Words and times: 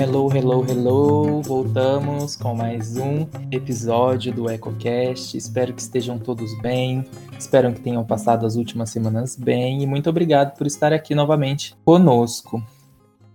Hello, 0.00 0.30
hello, 0.34 0.64
hello! 0.66 1.42
Voltamos 1.42 2.34
com 2.34 2.54
mais 2.54 2.96
um 2.96 3.26
episódio 3.52 4.32
do 4.32 4.50
EcoCast. 4.50 5.36
Espero 5.36 5.74
que 5.74 5.82
estejam 5.82 6.18
todos 6.18 6.58
bem, 6.62 7.04
espero 7.38 7.70
que 7.70 7.82
tenham 7.82 8.02
passado 8.02 8.46
as 8.46 8.56
últimas 8.56 8.88
semanas 8.88 9.36
bem 9.36 9.82
e 9.82 9.86
muito 9.86 10.08
obrigado 10.08 10.56
por 10.56 10.66
estar 10.66 10.90
aqui 10.90 11.14
novamente 11.14 11.76
conosco. 11.84 12.64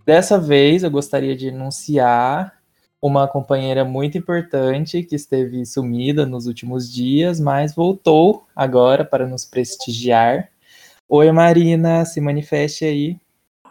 Dessa 0.08 0.40
vez 0.40 0.82
eu 0.82 0.90
gostaria 0.90 1.36
de 1.36 1.50
anunciar 1.50 2.52
uma 3.00 3.28
companheira 3.28 3.86
muito 3.86 4.18
importante 4.18 5.04
que 5.04 5.16
esteve 5.16 5.64
sumida 5.68 6.26
nos 6.26 6.48
últimos 6.48 6.92
dias, 6.92 7.40
mas 7.40 7.76
voltou 7.76 8.44
agora 8.56 9.06
para 9.06 9.28
nos 9.28 9.46
prestigiar. 9.46 10.50
Oi, 11.08 11.32
Marina, 11.32 12.04
se 12.06 12.20
manifeste 12.20 12.86
aí. 12.86 13.20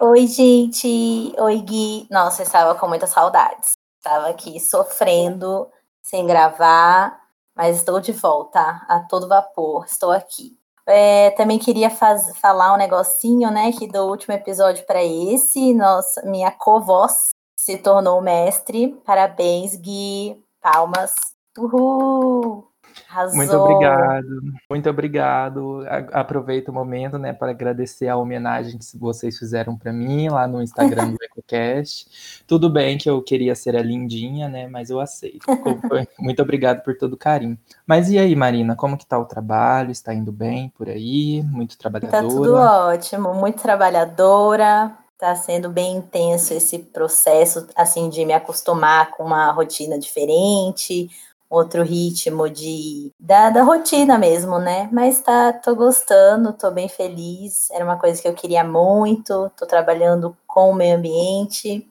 Oi, 0.01 0.27
gente. 0.27 1.33
Oi, 1.39 1.61
Gui. 1.61 2.07
Nossa, 2.11 2.43
eu 2.43 2.47
estava 2.47 2.75
com 2.75 2.89
muitas 2.89 3.11
saudades. 3.11 3.73
Estava 3.98 4.29
aqui 4.29 4.59
sofrendo, 4.61 5.69
sem 6.02 6.27
gravar, 6.27 7.21
mas 7.55 7.77
estou 7.77 8.01
de 8.01 8.12
volta 8.12 8.61
a 8.88 9.01
todo 9.09 9.29
vapor. 9.29 9.85
Estou 9.87 10.11
aqui. 10.11 10.59
É, 10.87 11.30
também 11.33 11.59
queria 11.59 11.91
faz, 11.91 12.37
falar 12.38 12.75
um 12.75 12.77
negocinho, 12.77 13.51
né, 13.51 13.73
que 13.73 13.87
do 13.87 14.05
último 14.07 14.35
episódio 14.35 14.85
para 14.85 15.02
esse, 15.02 15.73
nossa, 15.73 16.23
minha 16.27 16.51
co-voz 16.51 17.30
se 17.57 17.79
tornou 17.79 18.21
mestre. 18.21 18.88
Parabéns, 19.07 19.77
Gui. 19.77 20.43
Palmas. 20.61 21.15
Uhul! 21.57 22.73
Arrasou. 23.09 23.37
Muito 23.37 23.57
obrigado, 23.57 24.43
muito 24.71 24.91
obrigado. 24.91 25.85
Aproveito 26.12 26.69
o 26.69 26.73
momento, 26.73 27.19
né, 27.19 27.33
para 27.33 27.51
agradecer 27.51 28.09
a 28.09 28.16
homenagem 28.16 28.79
que 28.79 28.98
vocês 28.98 29.39
fizeram 29.39 29.77
para 29.77 29.93
mim 29.93 30.29
lá 30.29 30.46
no 30.46 30.63
Instagram 30.63 31.10
do 31.10 31.18
EcoCast. 31.23 32.45
Tudo 32.46 32.71
bem 32.71 32.99
que 32.99 33.09
eu 33.09 33.23
queria 33.23 33.55
ser 33.55 33.77
a 33.77 33.83
lindinha, 33.83 34.49
né, 34.49 34.66
mas 34.68 34.91
eu 34.91 35.01
aceito. 35.01 35.45
Muito 36.18 36.43
obrigado 36.43 36.83
por 36.83 36.96
todo 36.96 37.15
o 37.15 37.18
carinho. 37.18 37.59
Mas 37.87 38.10
e 38.10 38.18
aí, 38.18 38.35
Marina, 38.35 38.77
como 38.77 38.96
que 38.96 39.07
tá 39.07 39.18
o 39.18 39.24
trabalho? 39.24 39.90
Está 39.90 40.15
indo 40.15 40.33
bem 40.33 40.73
por 40.77 40.88
aí? 40.88 41.43
Muito 41.43 41.79
trabalhadora? 41.79 42.23
Tá 42.23 42.29
tudo 42.29 42.55
ótimo, 42.55 43.35
muito 43.35 43.61
trabalhadora. 43.61 44.96
Tá 45.16 45.35
sendo 45.37 45.71
bem 45.71 45.96
intenso 45.96 46.52
esse 46.52 46.79
processo, 46.79 47.68
assim, 47.77 48.09
de 48.09 48.24
me 48.24 48.33
acostumar 48.33 49.13
com 49.13 49.24
uma 49.24 49.51
rotina 49.52 49.99
diferente, 49.99 51.09
outro 51.55 51.83
ritmo 51.83 52.49
de 52.49 53.13
da, 53.19 53.51
da 53.51 53.63
rotina 53.63 54.19
mesmo, 54.19 54.59
né? 54.59 54.88
Mas 54.93 55.21
tá, 55.21 55.52
tô 55.52 55.74
gostando, 55.74 56.52
tô 56.52 56.71
bem 56.71 56.88
feliz. 56.88 57.71
Era 57.71 57.85
uma 57.85 57.96
coisa 57.99 58.21
que 58.21 58.29
eu 58.29 58.35
queria 58.35 58.65
muito. 58.65 59.51
Tô 59.57 59.66
trabalhando 59.66 60.37
com 60.46 60.71
o 60.71 60.74
meio 60.74 60.96
ambiente. 60.96 61.87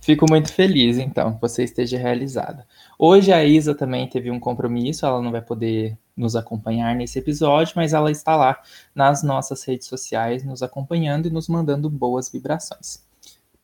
Fico 0.00 0.26
muito 0.28 0.52
feliz, 0.52 0.98
então, 0.98 1.34
que 1.34 1.40
você 1.40 1.62
esteja 1.62 1.96
realizada. 1.96 2.66
Hoje 2.98 3.32
a 3.32 3.44
Isa 3.44 3.72
também 3.72 4.08
teve 4.08 4.32
um 4.32 4.40
compromisso, 4.40 5.06
ela 5.06 5.22
não 5.22 5.30
vai 5.30 5.40
poder 5.40 5.96
nos 6.16 6.34
acompanhar 6.34 6.94
nesse 6.96 7.20
episódio, 7.20 7.74
mas 7.76 7.92
ela 7.92 8.10
está 8.10 8.34
lá 8.34 8.60
nas 8.92 9.22
nossas 9.22 9.62
redes 9.62 9.86
sociais, 9.86 10.44
nos 10.44 10.60
acompanhando 10.60 11.26
e 11.26 11.30
nos 11.30 11.48
mandando 11.48 11.88
boas 11.88 12.28
vibrações. 12.28 13.04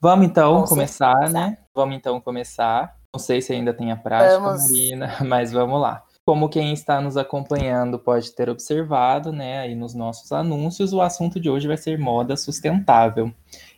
Vamos 0.00 0.26
então 0.26 0.64
começar, 0.64 1.28
né? 1.28 1.58
Vamos 1.74 1.96
então 1.96 2.20
começar 2.20 2.97
não 3.14 3.20
sei 3.20 3.40
se 3.40 3.52
ainda 3.52 3.72
tem 3.72 3.90
a 3.90 3.96
prática, 3.96 4.38
vamos. 4.38 4.70
Marina, 4.70 5.16
mas 5.26 5.52
vamos 5.52 5.80
lá. 5.80 6.04
Como 6.26 6.48
quem 6.48 6.72
está 6.74 7.00
nos 7.00 7.16
acompanhando 7.16 7.98
pode 7.98 8.32
ter 8.32 8.50
observado, 8.50 9.32
né, 9.32 9.60
aí 9.60 9.74
nos 9.74 9.94
nossos 9.94 10.30
anúncios, 10.30 10.92
o 10.92 11.00
assunto 11.00 11.40
de 11.40 11.48
hoje 11.48 11.66
vai 11.66 11.76
ser 11.76 11.98
moda 11.98 12.36
sustentável. 12.36 13.32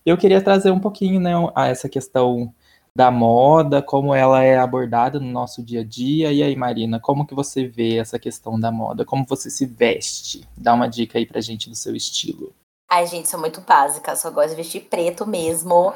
Eu 0.04 0.16
queria 0.16 0.42
trazer 0.42 0.70
um 0.72 0.80
pouquinho, 0.80 1.20
né, 1.20 1.32
a 1.54 1.68
essa 1.68 1.88
questão 1.88 2.52
da 2.94 3.10
moda, 3.10 3.80
como 3.80 4.14
ela 4.14 4.42
é 4.42 4.58
abordada 4.58 5.20
no 5.20 5.30
nosso 5.30 5.62
dia 5.62 5.80
a 5.80 5.84
dia. 5.84 6.32
E 6.32 6.42
aí, 6.42 6.56
Marina, 6.56 6.98
como 6.98 7.26
que 7.26 7.34
você 7.34 7.66
vê 7.66 7.98
essa 7.98 8.18
questão 8.18 8.58
da 8.58 8.72
moda? 8.72 9.04
Como 9.04 9.24
você 9.28 9.48
se 9.48 9.64
veste? 9.64 10.46
Dá 10.56 10.74
uma 10.74 10.88
dica 10.88 11.18
aí 11.18 11.24
pra 11.24 11.40
gente 11.40 11.68
do 11.68 11.76
seu 11.76 11.94
estilo. 11.94 12.52
Ai, 12.90 13.06
gente, 13.06 13.28
sou 13.28 13.38
muito 13.38 13.60
básica, 13.60 14.16
só 14.16 14.30
gosto 14.30 14.50
de 14.50 14.56
vestir 14.56 14.82
preto 14.82 15.24
mesmo. 15.24 15.92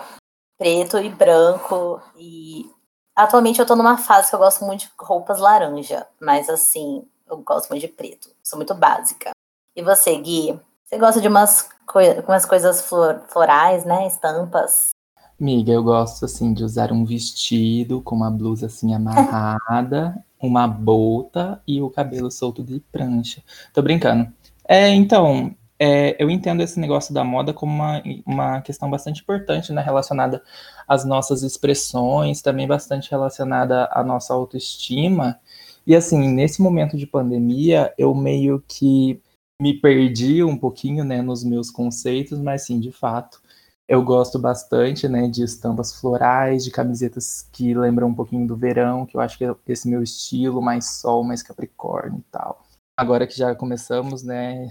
Preto 0.57 0.99
e 0.99 1.09
branco. 1.09 2.01
E 2.17 2.71
Atualmente 3.17 3.61
eu 3.61 3.67
tô 3.67 3.77
numa 3.77 3.97
fase 3.97 4.29
que 4.29 4.35
eu 4.35 4.41
gosto 4.41 4.65
muito 4.65 4.81
de 4.81 4.91
roupas 4.99 5.39
laranja, 5.39 6.05
mas 6.21 6.49
assim, 6.49 7.07
eu 7.29 7.37
gosto 7.39 7.71
muito 7.71 7.83
de 7.83 7.89
preto. 7.89 8.29
Sou 8.43 8.59
muito 8.59 8.75
básica. 8.75 9.31
E 9.77 9.83
você, 9.83 10.17
Gui? 10.19 10.59
Você 10.85 10.99
gosta 10.99 11.21
de 11.21 11.29
umas, 11.29 11.69
coi 11.87 12.19
umas 12.21 12.45
coisas 12.45 12.83
flor 12.83 13.23
florais, 13.29 13.85
né? 13.85 14.07
Estampas? 14.09 14.91
Miga, 15.39 15.73
eu 15.73 15.83
gosto 15.83 16.25
assim 16.25 16.53
de 16.53 16.65
usar 16.65 16.93
um 16.93 17.05
vestido 17.05 18.03
com 18.03 18.17
uma 18.17 18.31
blusa 18.31 18.67
assim 18.67 18.95
amarrada, 18.95 20.21
uma 20.41 20.67
bota 20.67 21.63
e 21.67 21.81
o 21.81 21.91
cabelo 21.91 22.33
solto 22.33 22.65
de 22.65 22.81
prancha. 22.91 23.43
Tô 23.73 23.81
brincando. 23.81 24.33
É, 24.67 24.89
então, 24.89 25.55
é, 25.87 26.17
eu 26.19 26.31
entendo 26.31 26.63
esse 26.63 26.81
negócio 26.81 27.13
da 27.13 27.23
moda 27.23 27.53
como 27.53 27.71
uma, 27.71 28.03
uma 28.25 28.63
questão 28.63 28.89
bastante 28.89 29.21
importante, 29.21 29.71
né, 29.71 29.83
relacionada 29.83 30.43
às 30.89 31.05
nossas 31.05 31.43
expressões, 31.43 32.41
também 32.41 32.67
bastante 32.67 33.11
relacionada 33.11 33.87
à 33.93 34.03
nossa 34.03 34.33
autoestima. 34.33 35.39
E 35.87 35.95
assim, 35.95 36.27
nesse 36.27 36.63
momento 36.63 36.97
de 36.97 37.07
pandemia, 37.07 37.93
eu 37.99 38.15
meio 38.15 38.65
que 38.67 39.21
me 39.61 39.75
perdi 39.79 40.43
um 40.43 40.57
pouquinho, 40.57 41.05
né, 41.05 41.21
nos 41.21 41.45
meus 41.45 41.71
conceitos, 41.71 42.39
mas 42.41 42.63
sim, 42.63 42.81
de 42.81 42.91
fato, 42.91 43.43
eu 43.87 44.03
gosto 44.03 44.39
bastante, 44.39 45.07
né, 45.07 45.29
de 45.29 45.43
estampas 45.45 46.01
florais, 46.01 46.65
de 46.65 46.71
camisetas 46.71 47.47
que 47.53 47.75
lembram 47.75 48.09
um 48.09 48.15
pouquinho 48.15 48.47
do 48.47 48.57
verão, 48.57 49.05
que 49.05 49.19
eu 49.19 49.21
acho 49.21 49.37
que 49.37 49.45
é 49.45 49.55
esse 49.69 49.87
meu 49.87 50.03
estilo, 50.03 50.63
mais 50.63 51.01
sol, 51.01 51.23
mais 51.23 51.43
capricórnio 51.43 52.21
e 52.21 52.33
tal. 52.33 52.65
Agora 52.97 53.27
que 53.27 53.37
já 53.37 53.55
começamos, 53.55 54.23
né, 54.23 54.71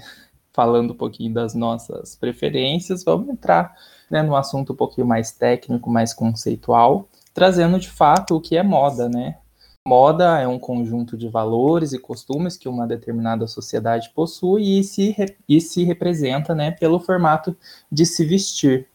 falando 0.54 0.92
um 0.92 0.98
pouquinho 0.98 1.34
das 1.34 1.56
nossas 1.56 2.16
preferências, 2.16 3.04
vamos 3.04 3.28
entrar 3.30 3.76
né, 4.10 4.22
no 4.22 4.36
assunto 4.36 4.74
um 4.74 4.76
pouquinho 4.76 5.08
mais 5.08 5.32
técnico, 5.32 5.90
mais 5.90 6.14
conceitual, 6.14 7.10
trazendo 7.34 7.80
de 7.80 7.90
fato 7.90 8.36
o 8.36 8.42
que 8.42 8.56
é 8.56 8.64
moda, 8.64 9.10
né? 9.10 9.38
Moda 9.86 10.40
é 10.40 10.48
um 10.48 10.60
conjunto 10.60 11.18
de 11.18 11.28
valores 11.28 11.92
e 11.92 12.00
costumes 12.00 12.56
que 12.56 12.70
uma 12.70 12.88
determinada 12.88 13.48
sociedade 13.48 14.12
possui 14.16 14.80
e 14.80 14.84
se, 14.84 15.14
e 15.50 15.60
se 15.60 15.84
representa 15.84 16.56
né, 16.56 16.72
pelo 16.72 17.02
formato 17.02 17.58
de 17.92 18.06
se 18.06 18.24
vestir. 18.24 18.88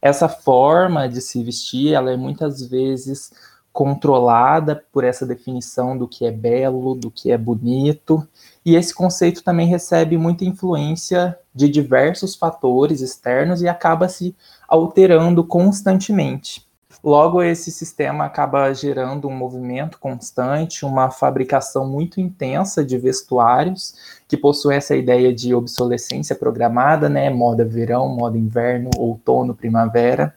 Essa 0.00 0.28
forma 0.28 1.08
de 1.08 1.20
se 1.20 1.42
vestir, 1.42 1.92
ela 1.92 2.12
é 2.12 2.16
muitas 2.16 2.64
vezes 2.64 3.32
controlada 3.78 4.84
por 4.92 5.04
essa 5.04 5.24
definição 5.24 5.96
do 5.96 6.08
que 6.08 6.26
é 6.26 6.32
belo, 6.32 6.96
do 6.96 7.12
que 7.12 7.30
é 7.30 7.38
bonito, 7.38 8.26
e 8.66 8.74
esse 8.74 8.92
conceito 8.92 9.44
também 9.44 9.68
recebe 9.68 10.18
muita 10.18 10.44
influência 10.44 11.38
de 11.54 11.68
diversos 11.68 12.34
fatores 12.34 13.00
externos 13.00 13.62
e 13.62 13.68
acaba 13.68 14.08
se 14.08 14.34
alterando 14.66 15.44
constantemente. 15.44 16.66
Logo, 17.04 17.40
esse 17.40 17.70
sistema 17.70 18.24
acaba 18.24 18.74
gerando 18.74 19.28
um 19.28 19.36
movimento 19.36 20.00
constante, 20.00 20.84
uma 20.84 21.08
fabricação 21.08 21.88
muito 21.88 22.20
intensa 22.20 22.84
de 22.84 22.98
vestuários, 22.98 23.94
que 24.26 24.36
possui 24.36 24.74
essa 24.74 24.96
ideia 24.96 25.32
de 25.32 25.54
obsolescência 25.54 26.34
programada, 26.34 27.08
né? 27.08 27.30
Moda 27.30 27.64
verão, 27.64 28.08
moda 28.08 28.36
inverno, 28.36 28.90
outono, 28.96 29.54
primavera. 29.54 30.34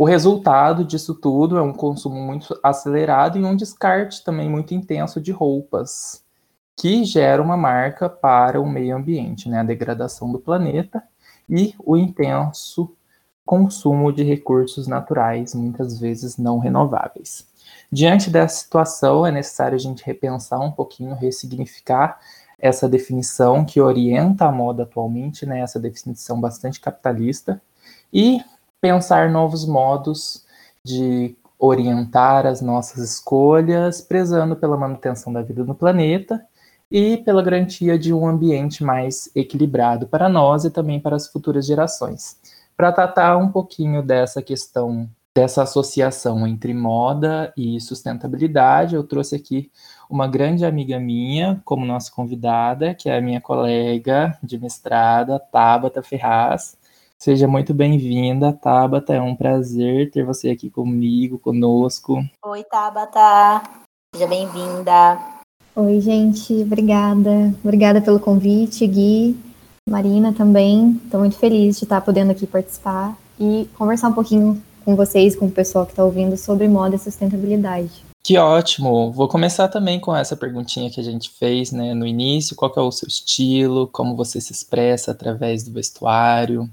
O 0.00 0.06
resultado 0.06 0.82
disso 0.82 1.14
tudo 1.14 1.58
é 1.58 1.60
um 1.60 1.74
consumo 1.74 2.18
muito 2.18 2.58
acelerado 2.62 3.38
e 3.38 3.44
um 3.44 3.54
descarte 3.54 4.24
também 4.24 4.48
muito 4.48 4.72
intenso 4.72 5.20
de 5.20 5.30
roupas, 5.30 6.24
que 6.74 7.04
gera 7.04 7.42
uma 7.42 7.54
marca 7.54 8.08
para 8.08 8.58
o 8.58 8.66
meio 8.66 8.96
ambiente, 8.96 9.46
né? 9.46 9.60
a 9.60 9.62
degradação 9.62 10.32
do 10.32 10.38
planeta 10.38 11.02
e 11.46 11.74
o 11.84 11.98
intenso 11.98 12.96
consumo 13.44 14.10
de 14.10 14.22
recursos 14.22 14.86
naturais, 14.86 15.54
muitas 15.54 16.00
vezes 16.00 16.38
não 16.38 16.58
renováveis. 16.58 17.46
Diante 17.92 18.30
dessa 18.30 18.56
situação, 18.56 19.26
é 19.26 19.30
necessário 19.30 19.76
a 19.76 19.78
gente 19.78 20.02
repensar 20.02 20.60
um 20.60 20.72
pouquinho, 20.72 21.14
ressignificar 21.14 22.18
essa 22.58 22.88
definição 22.88 23.66
que 23.66 23.82
orienta 23.82 24.46
a 24.46 24.52
moda 24.52 24.84
atualmente, 24.84 25.44
né, 25.44 25.60
essa 25.60 25.78
definição 25.78 26.40
bastante 26.40 26.80
capitalista, 26.80 27.60
e 28.10 28.40
pensar 28.80 29.30
novos 29.30 29.66
modos 29.66 30.44
de 30.84 31.36
orientar 31.58 32.46
as 32.46 32.62
nossas 32.62 32.98
escolhas, 32.98 34.00
prezando 34.00 34.56
pela 34.56 34.76
manutenção 34.76 35.32
da 35.32 35.42
vida 35.42 35.62
no 35.62 35.74
planeta 35.74 36.42
e 36.90 37.18
pela 37.18 37.42
garantia 37.42 37.98
de 37.98 38.12
um 38.12 38.26
ambiente 38.26 38.82
mais 38.82 39.30
equilibrado 39.36 40.06
para 40.06 40.28
nós 40.28 40.64
e 40.64 40.70
também 40.70 40.98
para 40.98 41.14
as 41.14 41.28
futuras 41.28 41.66
gerações. 41.66 42.38
Para 42.76 42.90
tratar 42.92 43.36
um 43.36 43.52
pouquinho 43.52 44.02
dessa 44.02 44.40
questão, 44.40 45.08
dessa 45.34 45.62
associação 45.62 46.46
entre 46.46 46.72
moda 46.72 47.52
e 47.56 47.78
sustentabilidade, 47.78 48.96
eu 48.96 49.04
trouxe 49.04 49.36
aqui 49.36 49.70
uma 50.08 50.26
grande 50.26 50.64
amiga 50.64 50.98
minha 50.98 51.60
como 51.64 51.84
nossa 51.84 52.10
convidada, 52.10 52.94
que 52.94 53.08
é 53.08 53.18
a 53.18 53.20
minha 53.20 53.40
colega 53.40 54.36
de 54.42 54.58
mestrada, 54.58 55.38
Tabata 55.38 56.02
Ferraz. 56.02 56.79
Seja 57.22 57.46
muito 57.46 57.74
bem-vinda, 57.74 58.50
Tabata. 58.50 59.12
É 59.12 59.20
um 59.20 59.36
prazer 59.36 60.10
ter 60.10 60.24
você 60.24 60.48
aqui 60.48 60.70
comigo, 60.70 61.38
conosco. 61.38 62.24
Oi, 62.42 62.64
Tabata. 62.64 63.62
Seja 64.14 64.26
bem-vinda. 64.26 65.18
Oi, 65.76 66.00
gente. 66.00 66.62
Obrigada. 66.62 67.54
Obrigada 67.62 68.00
pelo 68.00 68.18
convite, 68.18 68.86
Gui. 68.86 69.38
Marina 69.86 70.32
também. 70.32 70.98
Estou 71.04 71.20
muito 71.20 71.36
feliz 71.36 71.76
de 71.76 71.84
estar 71.84 72.00
podendo 72.00 72.30
aqui 72.30 72.46
participar 72.46 73.14
e 73.38 73.68
conversar 73.76 74.08
um 74.08 74.14
pouquinho 74.14 74.62
com 74.82 74.96
vocês, 74.96 75.36
com 75.36 75.44
o 75.44 75.50
pessoal 75.50 75.84
que 75.84 75.92
está 75.92 76.02
ouvindo, 76.02 76.38
sobre 76.38 76.66
moda 76.68 76.96
e 76.96 76.98
sustentabilidade. 76.98 78.02
Que 78.24 78.38
ótimo! 78.38 79.12
Vou 79.12 79.28
começar 79.28 79.68
também 79.68 80.00
com 80.00 80.16
essa 80.16 80.36
perguntinha 80.36 80.90
que 80.90 81.00
a 81.00 81.04
gente 81.04 81.28
fez 81.28 81.70
né, 81.70 81.92
no 81.92 82.06
início. 82.06 82.56
Qual 82.56 82.72
é 82.74 82.80
o 82.80 82.90
seu 82.90 83.08
estilo? 83.08 83.86
Como 83.88 84.16
você 84.16 84.40
se 84.40 84.52
expressa 84.52 85.10
através 85.10 85.62
do 85.62 85.72
vestuário? 85.72 86.70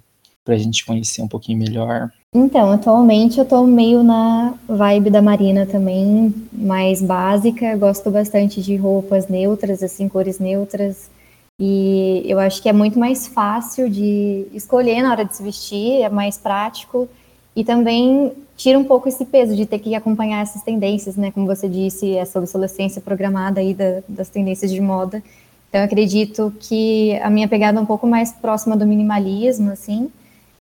Para 0.47 0.55
a 0.55 0.57
gente 0.57 0.85
conhecer 0.85 1.21
um 1.21 1.27
pouquinho 1.27 1.59
melhor. 1.59 2.09
Então, 2.33 2.71
atualmente 2.71 3.37
eu 3.37 3.43
estou 3.43 3.67
meio 3.67 4.01
na 4.01 4.53
vibe 4.65 5.09
da 5.09 5.21
Marina 5.21 5.65
também, 5.65 6.33
mais 6.53 7.01
básica. 7.01 7.75
Gosto 7.75 8.09
bastante 8.09 8.61
de 8.61 8.77
roupas 8.77 9.27
neutras, 9.27 9.83
assim, 9.83 10.07
cores 10.07 10.39
neutras. 10.39 11.09
E 11.59 12.23
eu 12.25 12.39
acho 12.39 12.63
que 12.63 12.69
é 12.69 12.71
muito 12.71 12.97
mais 12.97 13.27
fácil 13.27 13.89
de 13.89 14.47
escolher 14.53 15.01
na 15.01 15.11
hora 15.11 15.25
de 15.25 15.35
se 15.35 15.43
vestir, 15.43 16.01
é 16.01 16.07
mais 16.07 16.37
prático. 16.37 17.09
E 17.53 17.65
também 17.65 18.31
tira 18.55 18.79
um 18.79 18.85
pouco 18.85 19.09
esse 19.09 19.25
peso 19.25 19.53
de 19.53 19.65
ter 19.65 19.79
que 19.79 19.95
acompanhar 19.95 20.41
essas 20.41 20.61
tendências, 20.61 21.17
né? 21.17 21.29
Como 21.31 21.45
você 21.45 21.67
disse, 21.67 22.15
essa 22.15 22.39
obsolescência 22.39 23.01
programada 23.01 23.59
aí 23.59 23.73
da, 23.73 24.01
das 24.07 24.29
tendências 24.29 24.71
de 24.71 24.79
moda. 24.79 25.21
Então, 25.67 25.81
eu 25.81 25.85
acredito 25.85 26.53
que 26.57 27.19
a 27.21 27.29
minha 27.29 27.49
pegada 27.49 27.79
é 27.79 27.81
um 27.81 27.85
pouco 27.85 28.07
mais 28.07 28.31
próxima 28.31 28.77
do 28.77 28.87
minimalismo, 28.87 29.71
assim. 29.71 30.09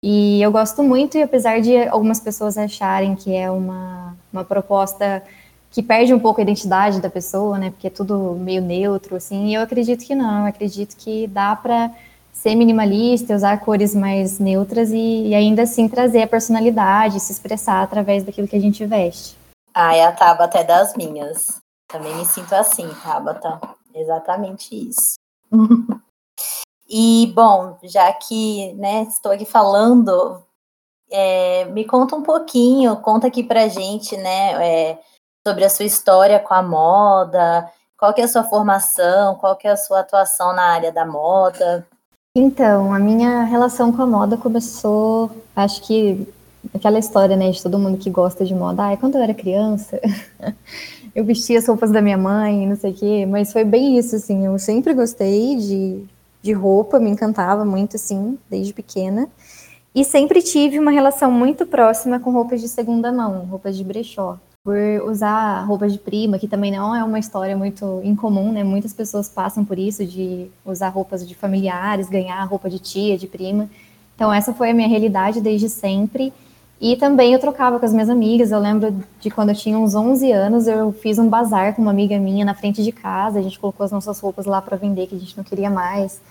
E 0.02 0.42
eu 0.42 0.52
gosto 0.52 0.82
muito, 0.82 1.18
e 1.18 1.22
apesar 1.22 1.60
de 1.60 1.78
algumas 1.88 2.20
pessoas 2.20 2.58
acharem 2.58 3.16
que 3.16 3.36
é 3.36 3.52
uma, 3.52 4.16
uma 4.32 4.46
proposta 4.46 5.22
que 5.70 5.84
perde 5.84 6.14
um 6.14 6.20
pouco 6.20 6.40
a 6.40 6.44
identidade 6.44 7.02
da 7.02 7.10
pessoa, 7.10 7.58
né? 7.58 7.70
Porque 7.70 7.88
é 7.88 7.90
tudo 7.90 8.36
meio 8.36 8.62
neutro, 8.62 9.16
assim. 9.16 9.54
Eu 9.54 9.62
acredito 9.62 10.06
que 10.06 10.16
não. 10.16 10.42
Eu 10.42 10.48
acredito 10.48 10.96
que 10.96 11.28
dá 11.28 11.56
para 11.56 11.92
ser 12.32 12.56
minimalista, 12.56 13.36
usar 13.36 13.60
cores 13.60 13.94
mais 13.94 14.40
neutras 14.40 14.92
e, 14.92 15.28
e, 15.28 15.36
ainda 15.36 15.64
assim 15.64 15.90
trazer 15.90 16.24
a 16.24 16.28
personalidade, 16.28 17.20
se 17.20 17.34
expressar 17.34 17.84
através 17.84 18.24
daquilo 18.24 18.48
que 18.48 18.56
a 18.56 18.62
gente 18.62 18.86
veste. 18.86 19.38
Ai, 19.74 20.02
a 20.02 20.12
Tabata 20.14 20.60
é 20.60 20.64
das 20.64 20.96
minhas. 20.96 21.60
Também 21.88 22.16
me 22.16 22.26
sinto 22.26 22.54
assim, 22.54 22.88
Tabata. 23.04 23.60
Exatamente 23.94 24.74
isso. 24.74 25.16
e, 26.90 27.32
bom, 27.36 27.78
já 27.84 28.12
que 28.14 28.74
né, 28.74 29.04
estou 29.04 29.32
aqui 29.32 29.46
falando, 29.46 30.42
é, 31.12 31.66
me 31.66 31.86
conta 31.86 32.16
um 32.16 32.24
pouquinho, 32.24 32.96
conta 32.98 33.28
aqui 33.28 33.44
pra 33.44 33.68
gente, 33.68 34.18
né, 34.18 34.54
é, 34.66 35.00
sobre 35.48 35.66
a 35.66 35.70
sua 35.70 35.86
história 35.86 36.40
com 36.40 36.54
a 36.54 36.64
moda, 36.64 37.70
qual 37.98 38.14
que 38.14 38.22
é 38.22 38.24
a 38.24 38.28
sua 38.28 38.44
formação, 38.44 39.36
qual 39.36 39.56
que 39.56 39.68
é 39.68 39.72
a 39.72 39.78
sua 39.78 40.00
atuação 40.00 40.54
na 40.54 40.64
área 40.64 40.92
da 40.92 41.06
moda. 41.06 41.86
Então, 42.36 42.94
a 42.94 43.00
minha 43.00 43.44
relação 43.44 43.92
com 43.92 44.02
a 44.02 44.08
moda 44.08 44.38
começou, 44.38 45.30
acho 45.56 45.82
que 45.84 46.28
aquela 46.74 46.98
história, 46.98 47.36
né, 47.36 47.52
de 47.52 47.62
todo 47.62 47.78
mundo 47.80 47.98
que 47.98 48.10
gosta 48.10 48.46
de 48.46 48.56
moda. 48.56 48.90
Ah, 48.92 48.98
quando 48.98 49.16
eu 49.16 49.22
era 49.22 49.34
criança, 49.34 50.00
eu 51.14 51.24
vestia 51.24 51.60
as 51.60 51.68
roupas 51.68 51.92
da 51.92 52.02
minha 52.02 52.18
mãe, 52.18 52.68
não 52.68 52.76
sei 52.76 52.92
o 52.92 52.96
quê, 52.96 53.26
mas 53.26 53.52
foi 53.52 53.64
bem 53.64 53.98
isso, 53.98 54.16
assim, 54.16 54.46
eu 54.46 54.58
sempre 54.58 54.94
gostei 54.94 55.56
de, 55.58 56.06
de 56.42 56.54
roupa, 56.54 57.00
me 57.00 57.10
encantava 57.10 57.66
muito, 57.66 57.96
assim, 57.96 58.38
desde 58.50 58.74
pequena. 58.74 59.28
E 59.94 60.06
sempre 60.06 60.42
tive 60.42 60.80
uma 60.80 60.92
relação 60.92 61.32
muito 61.32 61.66
próxima 61.66 62.20
com 62.20 62.32
roupas 62.32 62.62
de 62.62 62.68
segunda 62.68 63.12
mão, 63.12 63.46
roupas 63.46 63.76
de 63.76 63.84
brechó 63.84 64.38
por 64.64 65.10
usar 65.10 65.64
roupas 65.64 65.94
de 65.94 66.00
prima, 66.00 66.38
que 66.38 66.48
também 66.48 66.72
não 66.72 66.96
é 66.96 67.04
uma 67.04 67.18
história 67.18 67.56
muito 67.58 68.02
incomum, 68.04 68.52
né? 68.52 68.64
Muitas 68.64 68.94
pessoas 68.94 69.30
passam 69.30 69.64
por 69.64 69.80
isso, 69.80 70.06
de 70.06 70.48
usar 70.66 70.90
roupas 70.90 71.28
de 71.28 71.34
familiares, 71.34 72.10
ganhar 72.10 72.44
roupa 72.44 72.70
de 72.70 72.78
tia, 72.78 73.18
de 73.18 73.26
prima. 73.26 73.70
Então, 74.16 74.34
essa 74.34 74.54
foi 74.54 74.70
a 74.70 74.74
minha 74.74 74.88
realidade 74.88 75.40
desde 75.42 75.70
sempre. 75.70 76.34
E 76.82 76.96
também 76.96 77.34
eu 77.34 77.40
trocava 77.40 77.78
com 77.80 77.86
as 77.86 77.92
minhas 77.92 78.10
amigas. 78.10 78.52
Eu 78.52 78.60
lembro 78.60 78.96
de 79.20 79.30
quando 79.30 79.50
eu 79.50 79.56
tinha 79.56 79.78
uns 79.78 79.96
11 79.96 80.32
anos, 80.32 80.68
eu 80.68 80.94
fiz 80.94 81.20
um 81.20 81.28
bazar 81.28 81.76
com 81.76 81.82
uma 81.82 81.92
amiga 81.92 82.18
minha 82.18 82.46
na 82.46 82.56
frente 82.56 82.84
de 82.84 82.92
casa. 82.92 83.40
A 83.40 83.42
gente 83.42 83.60
colocou 83.60 83.84
as 83.84 83.92
nossas 83.92 84.20
roupas 84.20 84.46
lá 84.46 84.62
para 84.62 84.78
vender, 84.78 85.08
que 85.08 85.16
a 85.16 85.20
gente 85.20 85.38
não 85.38 85.44
queria 85.44 85.70
mais. 85.70 86.22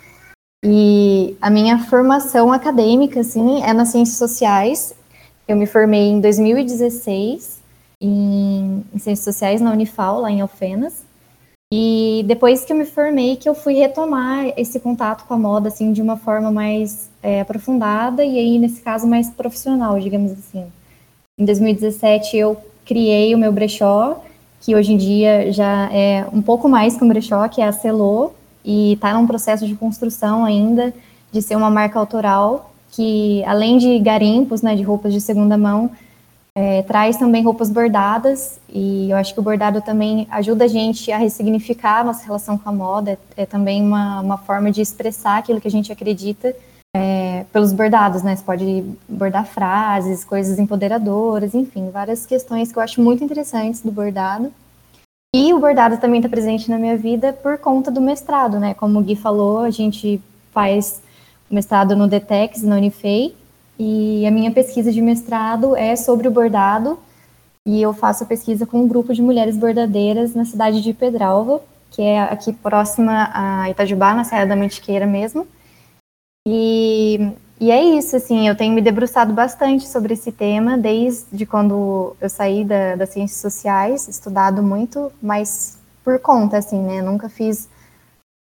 E 0.65 1.37
a 1.41 1.51
minha 1.51 1.79
formação 1.79 2.53
acadêmica, 2.53 3.21
assim, 3.21 3.63
é 3.63 3.73
nas 3.73 3.89
ciências 3.89 4.17
sociais. 4.17 4.95
Eu 5.47 5.57
me 5.57 5.67
formei 5.67 6.09
em 6.09 6.21
2016 6.21 7.59
em, 8.01 8.85
em 8.93 8.99
Ciências 8.99 9.25
Sociais 9.25 9.61
na 9.61 9.73
Unifal, 9.73 10.21
lá 10.21 10.31
em 10.31 10.41
Alfenas. 10.41 11.05
E 11.71 12.25
depois 12.27 12.65
que 12.65 12.73
eu 12.73 12.77
me 12.77 12.87
formei, 12.87 13.37
que 13.37 13.47
eu 13.47 13.55
fui 13.55 13.75
retomar 13.75 14.55
esse 14.57 14.81
contato 14.81 15.27
com 15.27 15.35
a 15.35 15.39
moda, 15.39 15.69
assim, 15.69 15.93
de 15.93 16.01
uma 16.01 16.17
forma 16.17 16.51
mais 16.51 17.11
é, 17.23 17.43
aprofundada 17.43 18.25
e 18.25 18.39
aí, 18.39 18.59
nesse 18.59 18.81
caso, 18.81 19.07
mais 19.07 19.29
profissional, 19.29 20.01
digamos 20.01 20.33
assim. 20.33 20.65
Em 21.39 21.45
2017, 21.45 22.39
eu 22.39 22.57
criei 22.87 23.35
o 23.35 23.39
meu 23.39 23.53
brechó, 23.53 24.19
que 24.63 24.75
hoje 24.75 24.95
em 24.95 24.97
dia 24.97 25.53
já 25.53 25.93
é 25.93 26.27
um 26.33 26.41
pouco 26.41 26.71
mais 26.71 26.97
que 26.97 27.05
um 27.05 27.09
brechó, 27.09 27.47
que 27.49 27.61
é 27.61 27.67
a 27.67 27.73
Celô, 27.73 28.33
e 28.65 28.95
está 28.95 29.13
num 29.13 29.27
processo 29.27 29.67
de 29.67 29.75
construção 29.75 30.47
ainda, 30.47 30.93
de 31.31 31.43
ser 31.43 31.55
uma 31.55 31.71
marca 31.71 31.99
autoral, 31.99 32.73
que 32.91 33.45
além 33.45 33.77
de 33.77 33.99
garimpos, 33.99 34.63
né, 34.63 34.75
de 34.75 34.83
roupas 34.83 35.13
de 35.13 35.21
segunda 35.21 35.59
mão, 35.59 35.91
é, 36.61 36.83
traz 36.83 37.17
também 37.17 37.45
roupas 37.45 37.71
bordadas, 37.71 38.59
e 38.69 39.09
eu 39.09 39.17
acho 39.17 39.33
que 39.33 39.39
o 39.39 39.43
bordado 39.45 39.81
também 39.81 40.27
ajuda 40.29 40.65
a 40.65 40.69
gente 40.69 41.13
a 41.13 41.17
ressignificar 41.17 42.01
a 42.01 42.05
nossa 42.05 42.25
relação 42.25 42.59
com 42.59 42.69
a 42.69 42.73
moda, 42.73 43.13
é, 43.13 43.43
é 43.43 43.47
também 43.47 43.81
uma, 43.81 44.21
uma 44.21 44.39
forma 44.39 44.69
de 44.73 44.81
expressar 44.81 45.39
aquilo 45.39 45.61
que 45.61 45.69
a 45.69 45.71
gente 45.71 45.93
acredita 45.93 46.53
é, 46.97 47.45
pelos 47.53 47.73
bordados, 47.73 48.25
né? 48.25 48.35
Você 48.35 48.43
pode 48.43 48.85
bordar 49.09 49.47
frases, 49.47 50.25
coisas 50.25 50.59
empoderadoras, 50.59 51.55
enfim, 51.55 51.91
várias 51.93 52.27
questões 52.27 52.73
que 52.73 52.79
eu 52.79 52.83
acho 52.83 53.01
muito 53.01 53.23
interessantes 53.23 53.81
do 53.81 53.93
bordado. 53.93 54.53
E 55.33 55.55
o 55.55 55.61
bordado 55.61 55.99
também 55.99 56.19
está 56.19 56.29
presente 56.29 56.69
na 56.69 56.77
minha 56.77 56.97
vida 56.97 57.33
por 57.35 57.57
conta 57.59 57.89
do 57.89 58.01
mestrado, 58.01 58.59
né? 58.59 58.75
Como 58.75 58.99
o 58.99 59.03
Gui 59.05 59.15
falou, 59.15 59.61
a 59.61 59.71
gente 59.71 60.21
faz 60.51 61.01
mestrado 61.49 61.95
no 61.95 62.09
DETEX, 62.09 62.63
na 62.63 62.75
Unifei, 62.75 63.37
e 63.79 64.27
a 64.27 64.31
minha 64.31 64.51
pesquisa 64.51 64.91
de 64.91 65.01
mestrado 65.01 65.77
é 65.77 65.95
sobre 65.95 66.27
o 66.27 66.31
bordado, 66.31 66.99
e 67.65 67.81
eu 67.81 67.93
faço 67.93 68.25
a 68.25 68.27
pesquisa 68.27 68.67
com 68.67 68.83
um 68.83 68.89
grupo 68.89 69.15
de 69.15 69.23
mulheres 69.23 69.57
bordadeiras 69.57 70.35
na 70.35 70.45
cidade 70.45 70.83
de 70.83 70.93
Pedralva, 70.93 71.61
que 71.91 72.03
é 72.03 72.21
aqui 72.21 72.53
próxima 72.53 73.31
a 73.33 73.71
Itajubá, 73.71 74.15
na 74.15 74.25
Serra 74.25 74.47
da 74.47 74.57
Mantiqueira 74.57 75.07
mesmo. 75.07 75.47
E, 76.47 77.31
e 77.61 77.71
é 77.71 77.83
isso, 77.83 78.17
assim, 78.17 78.49
eu 78.49 78.57
tenho 78.57 78.75
me 78.75 78.81
debruçado 78.81 79.33
bastante 79.33 79.87
sobre 79.87 80.15
esse 80.15 80.33
tema 80.33 80.77
desde 80.77 81.47
quando 81.47 82.17
eu 82.21 82.29
saí 82.29 82.65
da, 82.65 82.97
das 82.97 83.11
ciências 83.11 83.41
sociais, 83.41 84.09
estudado 84.09 84.63
muito, 84.63 85.13
mas 85.23 85.79
por 86.03 86.19
conta, 86.19 86.57
assim, 86.57 86.81
né? 86.81 87.03
nunca 87.03 87.29
fiz 87.29 87.69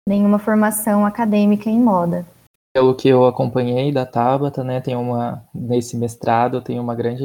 nenhuma 0.08 0.38
formação 0.38 1.04
acadêmica 1.04 1.68
em 1.68 1.78
moda 1.78 2.26
pelo 2.72 2.94
que 2.94 3.08
eu 3.08 3.26
acompanhei 3.26 3.90
da 3.90 4.06
Tabata, 4.06 4.62
né, 4.62 4.80
tem 4.80 4.94
uma 4.94 5.44
nesse 5.54 5.96
mestrado, 5.96 6.56
eu 6.58 6.62
tenho 6.62 6.82
uma 6.82 6.94
grande 6.94 7.24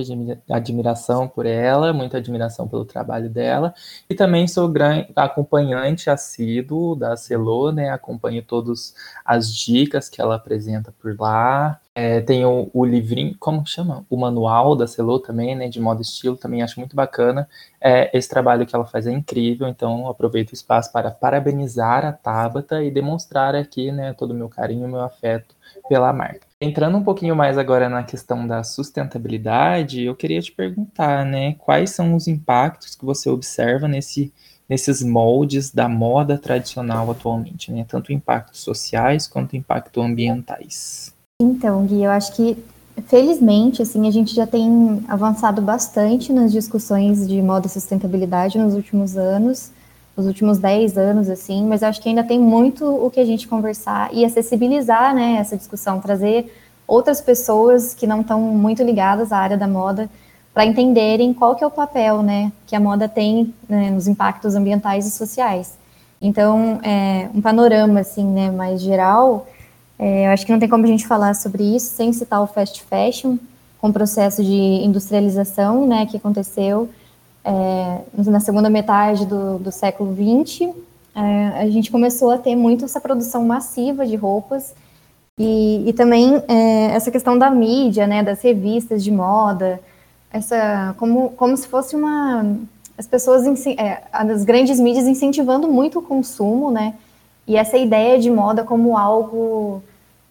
admiração 0.49 1.27
por 1.27 1.45
ela, 1.45 1.93
muita 1.93 2.17
admiração 2.17 2.67
pelo 2.67 2.85
trabalho 2.85 3.29
dela, 3.29 3.73
e 4.09 4.15
também 4.15 4.47
sou 4.47 4.67
grande 4.69 5.11
acompanhante 5.15 6.09
assíduo 6.09 6.95
da 6.95 7.15
Celô, 7.15 7.71
né, 7.71 7.89
acompanho 7.89 8.41
todas 8.41 8.95
as 9.25 9.53
dicas 9.53 10.09
que 10.09 10.21
ela 10.21 10.35
apresenta 10.35 10.93
por 10.99 11.15
lá, 11.19 11.79
é, 11.95 12.21
tem 12.21 12.43
o, 12.43 12.71
o, 12.73 12.83
livrinho, 12.83 13.35
como 13.37 13.65
chama? 13.67 14.03
O 14.09 14.17
manual 14.17 14.75
da 14.75 14.87
Celô 14.87 15.19
também, 15.19 15.55
né, 15.55 15.69
de 15.69 15.79
modo 15.79 16.01
estilo, 16.01 16.35
também 16.35 16.63
acho 16.63 16.79
muito 16.79 16.95
bacana. 16.95 17.47
É, 17.79 18.09
esse 18.17 18.27
trabalho 18.27 18.65
que 18.65 18.75
ela 18.75 18.85
faz 18.85 19.05
é 19.05 19.11
incrível, 19.11 19.67
então 19.67 20.07
aproveito 20.07 20.51
o 20.51 20.53
espaço 20.55 20.91
para 20.91 21.11
parabenizar 21.11 22.03
a 22.03 22.11
Tabata 22.11 22.83
e 22.83 22.89
demonstrar 22.89 23.53
aqui, 23.53 23.91
né, 23.91 24.11
todo 24.13 24.31
o 24.31 24.33
meu 24.33 24.49
carinho, 24.49 24.87
meu 24.87 25.01
afeto 25.01 25.55
pela 25.87 26.11
marca. 26.11 26.47
Entrando 26.59 26.97
um 26.97 27.03
pouquinho 27.03 27.35
mais 27.35 27.59
agora 27.59 27.87
na 27.87 28.03
questão 28.03 28.47
da 28.47 28.63
sustentabilidade, 28.63 30.03
eu 30.03 30.15
queria 30.15 30.41
te 30.41 30.51
perguntar, 30.51 31.23
né, 31.23 31.53
quais 31.59 31.91
são 31.91 32.15
os 32.15 32.27
impactos 32.27 32.95
que 32.95 33.05
você 33.05 33.29
observa 33.29 33.87
nesse, 33.87 34.33
nesses 34.67 35.03
moldes 35.03 35.71
da 35.71 35.87
moda 35.87 36.39
tradicional 36.39 37.11
atualmente, 37.11 37.71
né, 37.71 37.85
tanto 37.87 38.11
impactos 38.11 38.61
sociais 38.61 39.27
quanto 39.27 39.55
impactos 39.55 40.03
ambientais? 40.03 41.13
Então, 41.43 41.85
Gui, 41.85 42.03
eu 42.03 42.11
acho 42.11 42.33
que 42.33 42.57
felizmente 43.07 43.81
assim 43.81 44.07
a 44.07 44.11
gente 44.11 44.33
já 44.33 44.47
tem 44.47 45.03
avançado 45.07 45.61
bastante 45.61 46.31
nas 46.31 46.51
discussões 46.51 47.27
de 47.27 47.41
moda 47.41 47.67
e 47.67 47.69
sustentabilidade 47.69 48.57
nos 48.57 48.75
últimos 48.75 49.17
anos, 49.17 49.71
nos 50.15 50.25
últimos 50.25 50.57
10 50.57 50.97
anos 50.97 51.29
assim, 51.29 51.65
mas 51.65 51.83
acho 51.83 52.01
que 52.01 52.07
ainda 52.07 52.23
tem 52.23 52.39
muito 52.39 52.85
o 52.85 53.11
que 53.11 53.19
a 53.19 53.25
gente 53.25 53.47
conversar 53.47 54.09
e 54.13 54.23
acessibilizar, 54.23 55.13
né, 55.13 55.37
essa 55.39 55.57
discussão, 55.57 55.99
trazer 55.99 56.53
outras 56.87 57.19
pessoas 57.19 57.93
que 57.93 58.07
não 58.07 58.21
estão 58.21 58.39
muito 58.39 58.83
ligadas 58.83 59.31
à 59.31 59.37
área 59.37 59.57
da 59.57 59.67
moda 59.67 60.09
para 60.53 60.65
entenderem 60.65 61.33
qual 61.33 61.55
que 61.55 61.63
é 61.63 61.67
o 61.67 61.71
papel, 61.71 62.21
né, 62.21 62.53
que 62.67 62.75
a 62.75 62.79
moda 62.79 63.09
tem 63.09 63.53
né, 63.67 63.89
nos 63.89 64.07
impactos 64.07 64.55
ambientais 64.55 65.05
e 65.05 65.11
sociais. 65.11 65.77
Então, 66.21 66.79
é, 66.83 67.27
um 67.33 67.41
panorama 67.41 67.99
assim, 67.99 68.23
né, 68.23 68.49
mais 68.49 68.79
geral, 68.81 69.45
é, 69.97 70.27
eu 70.27 70.31
acho 70.31 70.45
que 70.45 70.51
não 70.51 70.59
tem 70.59 70.69
como 70.69 70.83
a 70.83 70.87
gente 70.87 71.07
falar 71.07 71.33
sobre 71.35 71.63
isso 71.75 71.95
sem 71.95 72.11
citar 72.11 72.41
o 72.41 72.47
fast 72.47 72.83
fashion, 72.83 73.37
com 73.79 73.89
o 73.89 73.93
processo 73.93 74.43
de 74.43 74.51
industrialização, 74.51 75.85
né, 75.87 76.05
que 76.05 76.17
aconteceu 76.17 76.89
é, 77.43 77.99
na 78.13 78.39
segunda 78.39 78.69
metade 78.69 79.25
do, 79.25 79.59
do 79.59 79.71
século 79.71 80.15
XX, 80.15 80.69
é, 81.15 81.47
a 81.59 81.69
gente 81.69 81.91
começou 81.91 82.31
a 82.31 82.37
ter 82.37 82.55
muito 82.55 82.85
essa 82.85 82.99
produção 82.99 83.45
massiva 83.45 84.05
de 84.05 84.15
roupas 84.15 84.73
e, 85.37 85.83
e 85.87 85.93
também 85.93 86.41
é, 86.47 86.85
essa 86.95 87.11
questão 87.11 87.37
da 87.37 87.49
mídia, 87.51 88.07
né, 88.07 88.23
das 88.23 88.41
revistas 88.41 89.03
de 89.03 89.11
moda, 89.11 89.79
essa 90.31 90.95
como, 90.97 91.29
como 91.31 91.55
se 91.55 91.67
fosse 91.67 91.95
uma 91.95 92.55
as 92.97 93.07
pessoas 93.07 93.43
é, 93.67 94.03
as 94.11 94.45
grandes 94.45 94.79
mídias 94.79 95.07
incentivando 95.07 95.67
muito 95.67 95.99
o 95.99 96.01
consumo, 96.01 96.71
né, 96.71 96.93
e 97.47 97.57
essa 97.57 97.77
ideia 97.77 98.19
de 98.19 98.29
moda 98.29 98.63
como 98.63 98.97
algo 98.97 99.81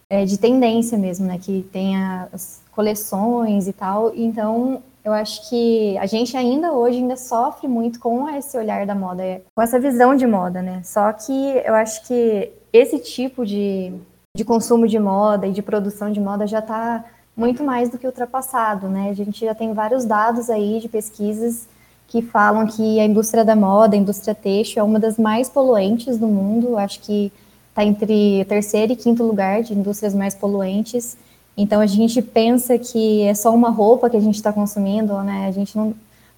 é, 0.09 0.25
de 0.25 0.37
tendência 0.37 0.97
mesmo, 0.97 1.25
né, 1.27 1.37
que 1.39 1.65
tenha 1.71 2.27
as 2.31 2.61
coleções 2.71 3.67
e 3.67 3.73
tal. 3.73 4.11
Então 4.15 4.81
eu 5.03 5.11
acho 5.11 5.49
que 5.49 5.97
a 5.97 6.05
gente 6.05 6.35
ainda 6.37 6.71
hoje 6.71 6.97
ainda 6.97 7.17
sofre 7.17 7.67
muito 7.67 7.99
com 7.99 8.29
esse 8.29 8.57
olhar 8.57 8.85
da 8.85 8.95
moda, 8.95 9.41
com 9.53 9.61
essa 9.61 9.79
visão 9.79 10.15
de 10.15 10.25
moda, 10.25 10.61
né? 10.61 10.81
Só 10.83 11.11
que 11.11 11.33
eu 11.65 11.75
acho 11.75 12.07
que 12.07 12.51
esse 12.71 12.99
tipo 12.99 13.45
de, 13.45 13.93
de 14.35 14.45
consumo 14.45 14.87
de 14.87 14.97
moda 14.97 15.45
e 15.45 15.51
de 15.51 15.61
produção 15.61 16.11
de 16.11 16.21
moda 16.21 16.47
já 16.47 16.59
está 16.59 17.03
muito 17.35 17.63
mais 17.63 17.89
do 17.89 17.97
que 17.97 18.07
ultrapassado, 18.07 18.87
né? 18.87 19.09
A 19.09 19.13
gente 19.13 19.45
já 19.45 19.53
tem 19.53 19.73
vários 19.73 20.05
dados 20.05 20.49
aí 20.49 20.79
de 20.79 20.87
pesquisas 20.87 21.67
que 22.13 22.21
falam 22.21 22.67
que 22.67 22.99
a 22.99 23.05
indústria 23.05 23.43
da 23.43 23.55
moda, 23.55 23.95
a 23.95 23.97
indústria 23.97 24.35
têxtil, 24.35 24.81
é 24.81 24.83
uma 24.83 24.99
das 24.99 25.17
mais 25.17 25.49
poluentes 25.49 26.15
do 26.15 26.27
mundo. 26.27 26.77
Acho 26.77 26.99
que 26.99 27.31
está 27.69 27.83
entre 27.83 28.45
terceiro 28.45 28.93
e 28.93 28.95
quinto 28.95 29.23
lugar 29.23 29.63
de 29.63 29.73
indústrias 29.73 30.13
mais 30.13 30.35
poluentes. 30.35 31.17
Então 31.57 31.81
a 31.81 31.87
gente 31.87 32.21
pensa 32.21 32.77
que 32.77 33.23
é 33.23 33.33
só 33.33 33.51
uma 33.51 33.71
roupa 33.71 34.11
que 34.11 34.17
a 34.17 34.19
gente 34.19 34.35
está 34.35 34.53
consumindo, 34.53 35.23
né? 35.23 35.47
A 35.47 35.51
gente 35.51 35.75
não, 35.75 35.95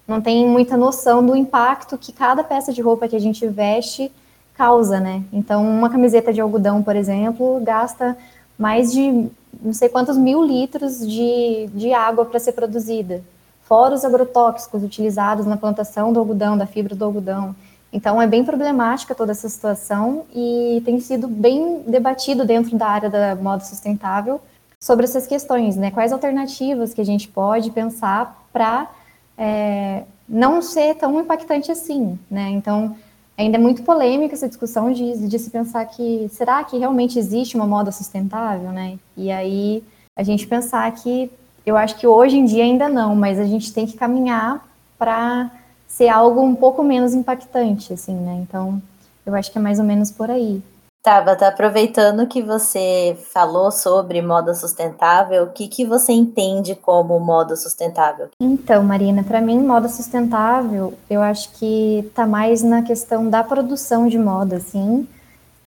não 0.08 0.18
tem 0.18 0.48
muita 0.48 0.78
noção 0.78 1.24
do 1.24 1.36
impacto 1.36 1.98
que 1.98 2.10
cada 2.10 2.42
peça 2.42 2.72
de 2.72 2.80
roupa 2.80 3.06
que 3.06 3.16
a 3.16 3.20
gente 3.20 3.46
veste 3.46 4.10
causa, 4.54 4.98
né? 4.98 5.24
Então 5.30 5.62
uma 5.62 5.90
camiseta 5.90 6.32
de 6.32 6.40
algodão, 6.40 6.82
por 6.82 6.96
exemplo, 6.96 7.60
gasta 7.62 8.16
mais 8.58 8.90
de 8.90 9.28
não 9.62 9.74
sei 9.74 9.90
quantos 9.90 10.16
mil 10.16 10.42
litros 10.42 11.06
de, 11.06 11.68
de 11.74 11.92
água 11.92 12.24
para 12.24 12.40
ser 12.40 12.52
produzida, 12.52 13.22
fora 13.66 13.94
os 13.94 14.04
agrotóxicos 14.04 14.82
utilizados 14.82 15.44
na 15.44 15.56
plantação 15.56 16.12
do 16.12 16.20
algodão, 16.20 16.56
da 16.56 16.66
fibra 16.66 16.94
do 16.94 17.04
algodão. 17.04 17.54
Então 17.92 18.20
é 18.20 18.26
bem 18.26 18.44
problemática 18.44 19.14
toda 19.14 19.32
essa 19.32 19.48
situação 19.48 20.24
e 20.34 20.82
tem 20.84 21.00
sido 21.00 21.28
bem 21.28 21.82
debatido 21.86 22.44
dentro 22.44 22.76
da 22.76 22.86
área 22.86 23.10
da 23.10 23.34
moda 23.34 23.64
sustentável 23.64 24.40
sobre 24.80 25.04
essas 25.04 25.26
questões, 25.26 25.76
né? 25.76 25.90
Quais 25.90 26.12
alternativas 26.12 26.92
que 26.92 27.00
a 27.00 27.04
gente 27.04 27.28
pode 27.28 27.70
pensar 27.70 28.46
para 28.52 28.90
é, 29.36 30.04
não 30.28 30.60
ser 30.62 30.94
tão 30.94 31.18
impactante 31.20 31.72
assim, 31.72 32.18
né? 32.30 32.50
Então, 32.50 32.96
ainda 33.36 33.56
é 33.56 33.60
muito 33.60 33.82
polêmica 33.82 34.34
essa 34.34 34.48
discussão 34.48 34.92
de, 34.92 35.26
de 35.28 35.38
se 35.38 35.50
pensar 35.50 35.84
que 35.86 36.28
será 36.30 36.62
que 36.64 36.78
realmente 36.78 37.18
existe 37.18 37.56
uma 37.56 37.66
moda 37.66 37.90
sustentável, 37.90 38.70
né? 38.70 38.98
E 39.16 39.30
aí 39.30 39.82
a 40.14 40.22
gente 40.22 40.46
pensar 40.46 40.90
que 40.92 41.30
eu 41.66 41.76
acho 41.76 41.96
que 41.96 42.06
hoje 42.06 42.38
em 42.38 42.44
dia 42.44 42.62
ainda 42.62 42.88
não, 42.88 43.16
mas 43.16 43.40
a 43.40 43.44
gente 43.44 43.72
tem 43.72 43.84
que 43.84 43.96
caminhar 43.96 44.64
para 44.96 45.50
ser 45.88 46.08
algo 46.08 46.40
um 46.40 46.54
pouco 46.54 46.82
menos 46.82 47.12
impactante, 47.12 47.92
assim, 47.92 48.14
né? 48.14 48.38
Então, 48.42 48.80
eu 49.26 49.34
acho 49.34 49.50
que 49.50 49.58
é 49.58 49.60
mais 49.60 49.80
ou 49.80 49.84
menos 49.84 50.10
por 50.12 50.30
aí. 50.30 50.62
Tabata, 51.02 51.46
aproveitando 51.46 52.26
que 52.26 52.42
você 52.42 53.16
falou 53.32 53.70
sobre 53.70 54.20
moda 54.20 54.54
sustentável, 54.54 55.44
o 55.44 55.50
que, 55.50 55.68
que 55.68 55.84
você 55.84 56.12
entende 56.12 56.74
como 56.74 57.18
moda 57.20 57.54
sustentável? 57.54 58.28
Então, 58.40 58.82
Marina, 58.82 59.22
para 59.22 59.40
mim, 59.40 59.60
moda 59.60 59.88
sustentável, 59.88 60.94
eu 61.08 61.22
acho 61.22 61.52
que 61.52 62.00
está 62.08 62.26
mais 62.26 62.62
na 62.62 62.82
questão 62.82 63.30
da 63.30 63.44
produção 63.44 64.08
de 64.08 64.18
moda, 64.18 64.56
assim, 64.56 65.06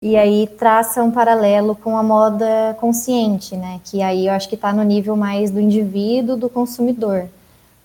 e 0.01 0.15
aí 0.15 0.47
traça 0.47 1.03
um 1.03 1.11
paralelo 1.11 1.75
com 1.75 1.97
a 1.97 2.03
moda 2.03 2.75
consciente, 2.79 3.57
né? 3.57 3.81
Que 3.83 4.01
aí 4.01 4.27
eu 4.27 4.33
acho 4.33 4.47
que 4.47 4.55
está 4.55 4.71
no 4.71 4.83
nível 4.83 5.15
mais 5.15 5.51
do 5.51 5.59
indivíduo, 5.59 6.37
do 6.37 6.49
consumidor. 6.49 7.27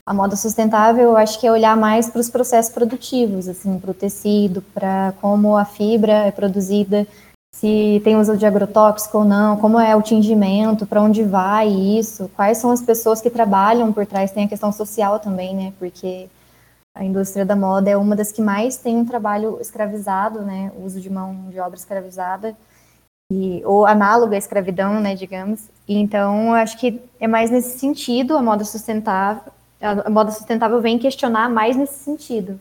A 0.06 0.14
moda 0.14 0.36
sustentável, 0.36 1.04
eu 1.04 1.16
acho 1.16 1.40
que 1.40 1.46
é 1.46 1.50
olhar 1.50 1.76
mais 1.76 2.08
para 2.08 2.20
os 2.20 2.30
processos 2.30 2.72
produtivos, 2.72 3.48
assim, 3.48 3.78
para 3.78 3.90
o 3.90 3.94
tecido, 3.94 4.62
para 4.74 5.12
como 5.20 5.56
a 5.56 5.64
fibra 5.64 6.12
é 6.26 6.30
produzida 6.30 7.06
se 7.54 8.00
tem 8.04 8.16
uso 8.16 8.36
de 8.36 8.44
agrotóxico 8.44 9.18
ou 9.18 9.24
não, 9.24 9.56
como 9.56 9.78
é 9.78 9.94
o 9.94 10.02
tingimento, 10.02 10.86
para 10.86 11.00
onde 11.00 11.22
vai 11.22 11.68
isso, 11.68 12.28
quais 12.34 12.58
são 12.58 12.72
as 12.72 12.82
pessoas 12.82 13.20
que 13.20 13.30
trabalham 13.30 13.92
por 13.92 14.04
trás, 14.04 14.32
tem 14.32 14.44
a 14.44 14.48
questão 14.48 14.72
social 14.72 15.20
também, 15.20 15.54
né, 15.54 15.72
porque 15.78 16.28
a 16.94 17.04
indústria 17.04 17.44
da 17.44 17.56
moda 17.56 17.90
é 17.90 17.96
uma 17.96 18.14
das 18.14 18.30
que 18.30 18.40
mais 18.40 18.76
tem 18.76 18.96
um 18.96 19.04
trabalho 19.04 19.58
escravizado, 19.60 20.42
né, 20.42 20.70
o 20.76 20.84
uso 20.84 21.00
de 21.00 21.10
mão 21.10 21.48
de 21.50 21.58
obra 21.58 21.76
escravizada, 21.76 22.56
e, 23.32 23.62
ou 23.64 23.84
análogo 23.84 24.34
à 24.34 24.36
escravidão, 24.36 25.00
né, 25.00 25.14
digamos, 25.14 25.68
e 25.88 25.96
então 25.96 26.54
acho 26.54 26.78
que 26.78 27.00
é 27.18 27.26
mais 27.26 27.50
nesse 27.50 27.78
sentido 27.78 28.36
a 28.36 28.42
moda 28.42 28.64
sustentável, 28.64 29.52
a 29.80 30.08
moda 30.08 30.30
sustentável 30.30 30.80
vem 30.80 30.98
questionar 30.98 31.50
mais 31.50 31.76
nesse 31.76 31.98
sentido, 32.04 32.60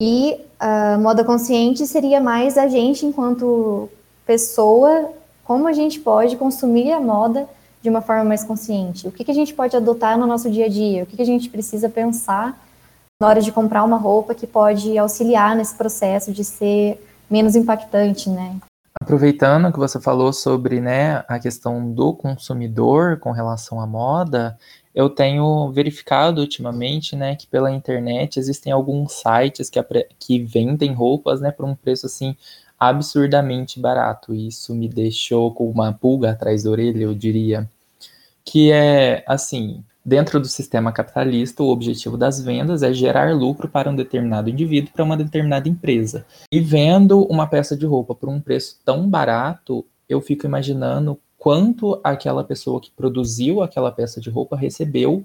e 0.00 0.40
a 0.58 0.96
moda 0.96 1.22
consciente 1.22 1.86
seria 1.86 2.20
mais 2.20 2.56
a 2.56 2.66
gente 2.66 3.04
enquanto 3.04 3.90
pessoa, 4.24 5.12
como 5.44 5.68
a 5.68 5.72
gente 5.74 6.00
pode 6.00 6.36
consumir 6.36 6.92
a 6.92 7.00
moda 7.00 7.46
de 7.82 7.90
uma 7.90 8.00
forma 8.00 8.24
mais 8.24 8.42
consciente? 8.42 9.06
O 9.08 9.12
que, 9.12 9.24
que 9.24 9.30
a 9.30 9.34
gente 9.34 9.52
pode 9.52 9.76
adotar 9.76 10.18
no 10.18 10.26
nosso 10.26 10.50
dia 10.50 10.66
a 10.66 10.68
dia? 10.68 11.02
O 11.02 11.06
que, 11.06 11.16
que 11.16 11.22
a 11.22 11.26
gente 11.26 11.50
precisa 11.50 11.88
pensar 11.88 12.58
na 13.20 13.28
hora 13.28 13.42
de 13.42 13.52
comprar 13.52 13.84
uma 13.84 13.98
roupa 13.98 14.34
que 14.34 14.46
pode 14.46 14.96
auxiliar 14.96 15.54
nesse 15.54 15.74
processo 15.74 16.32
de 16.32 16.42
ser 16.42 17.06
menos 17.30 17.54
impactante, 17.54 18.30
né? 18.30 18.56
Aproveitando 19.00 19.70
que 19.72 19.78
você 19.78 20.00
falou 20.00 20.32
sobre 20.32 20.80
né, 20.80 21.22
a 21.28 21.38
questão 21.38 21.92
do 21.92 22.14
consumidor 22.14 23.18
com 23.18 23.30
relação 23.30 23.80
à 23.80 23.86
moda, 23.86 24.58
eu 24.94 25.08
tenho 25.08 25.70
verificado 25.70 26.40
ultimamente 26.40 27.14
né, 27.14 27.36
que 27.36 27.46
pela 27.46 27.70
internet 27.70 28.38
existem 28.38 28.72
alguns 28.72 29.12
sites 29.12 29.70
que, 29.70 29.80
que 30.18 30.42
vendem 30.42 30.92
roupas 30.92 31.40
né, 31.40 31.50
por 31.50 31.64
um 31.64 31.74
preço 31.74 32.06
assim 32.06 32.36
absurdamente 32.78 33.78
barato. 33.78 34.34
Isso 34.34 34.74
me 34.74 34.88
deixou 34.88 35.52
com 35.52 35.70
uma 35.70 35.92
pulga 35.92 36.30
atrás 36.30 36.62
da 36.62 36.70
orelha, 36.70 37.04
eu 37.04 37.14
diria. 37.14 37.68
Que 38.44 38.72
é 38.72 39.22
assim: 39.26 39.84
dentro 40.04 40.40
do 40.40 40.48
sistema 40.48 40.92
capitalista, 40.92 41.62
o 41.62 41.68
objetivo 41.68 42.16
das 42.16 42.40
vendas 42.40 42.82
é 42.82 42.92
gerar 42.92 43.34
lucro 43.34 43.68
para 43.68 43.90
um 43.90 43.96
determinado 43.96 44.48
indivíduo, 44.48 44.92
para 44.92 45.04
uma 45.04 45.16
determinada 45.16 45.68
empresa. 45.68 46.24
E 46.50 46.60
vendo 46.60 47.24
uma 47.24 47.46
peça 47.46 47.76
de 47.76 47.86
roupa 47.86 48.14
por 48.14 48.28
um 48.28 48.40
preço 48.40 48.78
tão 48.84 49.08
barato, 49.08 49.84
eu 50.08 50.20
fico 50.20 50.46
imaginando 50.46 51.18
quanto 51.38 52.00
aquela 52.02 52.44
pessoa 52.44 52.80
que 52.80 52.90
produziu 52.90 53.62
aquela 53.62 53.90
peça 53.90 54.20
de 54.20 54.28
roupa 54.28 54.56
recebeu 54.56 55.24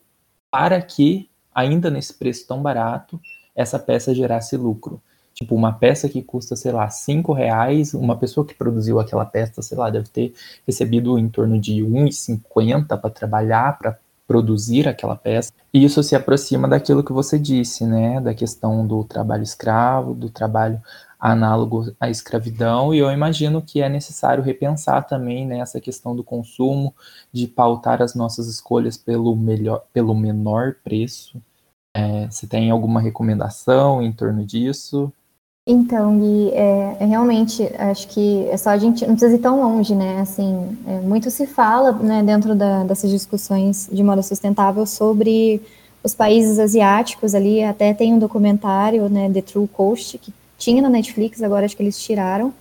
para 0.50 0.82
que, 0.82 1.30
ainda 1.54 1.90
nesse 1.90 2.14
preço 2.14 2.48
tão 2.48 2.62
barato, 2.62 3.20
essa 3.56 3.80
peça 3.80 4.14
gerasse 4.14 4.56
lucro. 4.56 5.02
Tipo, 5.34 5.54
uma 5.54 5.74
peça 5.74 6.08
que 6.08 6.22
custa, 6.22 6.56
sei 6.56 6.72
lá, 6.72 6.90
cinco 6.90 7.34
reais, 7.34 7.94
uma 7.94 8.16
pessoa 8.16 8.46
que 8.46 8.54
produziu 8.54 9.02
aquela 9.02 9.26
peça, 9.26 9.62
sei 9.62 9.78
lá, 9.78 9.90
deve 9.90 10.08
ter 10.08 10.34
recebido 10.66 11.20
em 11.20 11.28
torno 11.28 11.60
de 11.60 11.82
1,50 11.84 12.98
para 12.98 13.10
trabalhar, 13.10 13.78
para 13.78 14.00
produzir 14.28 14.88
aquela 14.88 15.16
peça. 15.16 15.52
E 15.74 15.84
isso 15.84 16.02
se 16.02 16.16
aproxima 16.16 16.68
daquilo 16.68 17.04
que 17.04 17.14
você 17.14 17.38
disse, 17.38 17.86
né? 17.86 18.20
Da 18.20 18.34
questão 18.34 18.86
do 18.86 19.04
trabalho 19.04 19.44
escravo, 19.44 20.14
do 20.14 20.30
trabalho 20.30 20.82
análogo 21.20 21.94
à 22.00 22.10
escravidão, 22.10 22.94
e 22.94 23.00
eu 23.00 23.10
imagino 23.12 23.62
que 23.62 23.82
é 23.82 23.90
necessário 23.90 24.44
repensar 24.44 25.08
também 25.08 25.46
né, 25.46 25.60
essa 25.60 25.82
questão 25.82 26.16
do 26.16 26.24
consumo, 26.24 26.94
de 27.32 27.48
pautar 27.48 28.02
as 28.02 28.14
nossas 28.14 28.48
escolhas 28.48 28.98
pelo, 28.98 29.36
melhor, 29.36 29.84
pelo 29.92 30.14
menor 30.14 30.76
preço. 30.84 31.42
É, 31.96 32.28
tem 32.50 32.70
alguma 32.70 33.00
recomendação 33.00 34.02
em 34.02 34.12
torno 34.12 34.46
disso? 34.46 35.12
Então, 35.68 36.24
e 36.24 36.50
é, 36.52 36.98
é, 37.00 37.06
realmente, 37.06 37.64
acho 37.80 38.08
que 38.10 38.48
é 38.50 38.56
só 38.56 38.70
a 38.70 38.78
gente, 38.78 39.02
não 39.08 39.16
precisa 39.16 39.36
ir 39.36 39.40
tão 39.40 39.62
longe, 39.64 39.96
né, 39.96 40.20
assim, 40.22 40.78
é, 40.86 41.00
muito 41.00 41.32
se 41.32 41.48
fala, 41.48 41.92
né, 41.92 42.22
dentro 42.22 42.54
da, 42.54 42.84
dessas 42.84 43.10
discussões 43.10 43.90
de 43.92 44.04
moda 44.04 44.22
sustentável 44.22 44.86
sobre 44.86 45.60
os 46.04 46.14
países 46.14 46.60
asiáticos 46.60 47.34
ali, 47.34 47.64
até 47.64 47.96
tem 47.96 48.14
um 48.14 48.20
documentário, 48.20 49.10
né, 49.10 49.28
The 49.34 49.42
True 49.42 49.68
Coast, 49.68 50.20
que 50.20 50.32
tinha 50.56 50.84
na 50.84 50.90
Netflix, 50.90 51.42
agora 51.42 51.66
acho 51.66 51.76
que 51.76 51.82
eles 51.82 52.00
tiraram, 52.00 52.54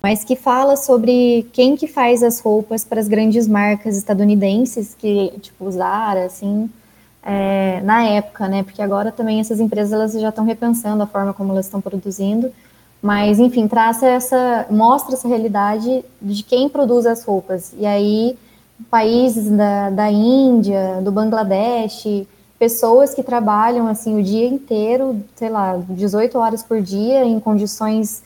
mas 0.00 0.22
que 0.22 0.36
fala 0.36 0.76
sobre 0.76 1.48
quem 1.52 1.74
que 1.76 1.88
faz 1.88 2.22
as 2.22 2.38
roupas 2.38 2.84
para 2.84 3.00
as 3.00 3.08
grandes 3.08 3.48
marcas 3.48 3.96
estadunidenses, 3.96 4.94
que 4.96 5.32
tipo 5.40 5.68
Zara, 5.68 6.26
assim, 6.26 6.70
é, 7.22 7.80
na 7.82 8.04
época, 8.04 8.48
né? 8.48 8.62
Porque 8.62 8.82
agora 8.82 9.12
também 9.12 9.40
essas 9.40 9.60
empresas 9.60 9.92
elas 9.92 10.12
já 10.12 10.28
estão 10.30 10.44
repensando 10.44 11.02
a 11.02 11.06
forma 11.06 11.32
como 11.32 11.52
elas 11.52 11.66
estão 11.66 11.80
produzindo, 11.80 12.52
mas 13.00 13.38
enfim, 13.38 13.68
traça 13.68 14.06
essa, 14.06 14.66
mostra 14.70 15.14
essa 15.14 15.28
realidade 15.28 16.04
de 16.20 16.42
quem 16.42 16.68
produz 16.68 17.06
as 17.06 17.24
roupas. 17.24 17.72
E 17.78 17.86
aí, 17.86 18.36
países 18.90 19.50
da, 19.50 19.90
da 19.90 20.10
Índia, 20.10 21.00
do 21.02 21.12
Bangladesh, 21.12 22.26
pessoas 22.58 23.12
que 23.14 23.22
trabalham 23.22 23.88
assim 23.88 24.20
o 24.20 24.22
dia 24.22 24.46
inteiro, 24.46 25.20
sei 25.34 25.48
lá, 25.48 25.80
18 25.88 26.38
horas 26.38 26.62
por 26.62 26.80
dia 26.80 27.24
em 27.24 27.40
condições 27.40 28.22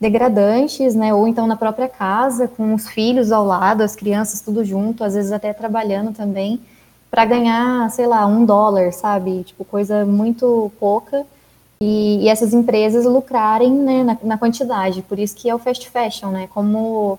degradantes, 0.00 0.94
né? 0.94 1.12
Ou 1.12 1.28
então 1.28 1.46
na 1.46 1.56
própria 1.56 1.88
casa, 1.88 2.48
com 2.48 2.72
os 2.72 2.88
filhos 2.88 3.30
ao 3.30 3.44
lado, 3.44 3.82
as 3.82 3.94
crianças 3.94 4.40
tudo 4.40 4.64
junto, 4.64 5.04
às 5.04 5.14
vezes 5.14 5.30
até 5.30 5.52
trabalhando 5.52 6.12
também, 6.12 6.60
para 7.10 7.24
ganhar, 7.24 7.90
sei 7.90 8.06
lá, 8.06 8.24
um 8.26 8.44
dólar, 8.44 8.92
sabe? 8.92 9.42
Tipo, 9.42 9.64
coisa 9.64 10.06
muito 10.06 10.70
pouca. 10.78 11.26
E, 11.82 12.24
e 12.24 12.28
essas 12.28 12.52
empresas 12.52 13.04
lucrarem 13.04 13.72
né, 13.72 14.04
na, 14.04 14.18
na, 14.22 14.38
quantidade. 14.38 15.02
Por 15.02 15.18
isso 15.18 15.34
que 15.34 15.48
é 15.48 15.54
o 15.54 15.58
fast 15.58 15.88
fashion, 15.88 16.30
né? 16.30 16.46
Como 16.52 17.18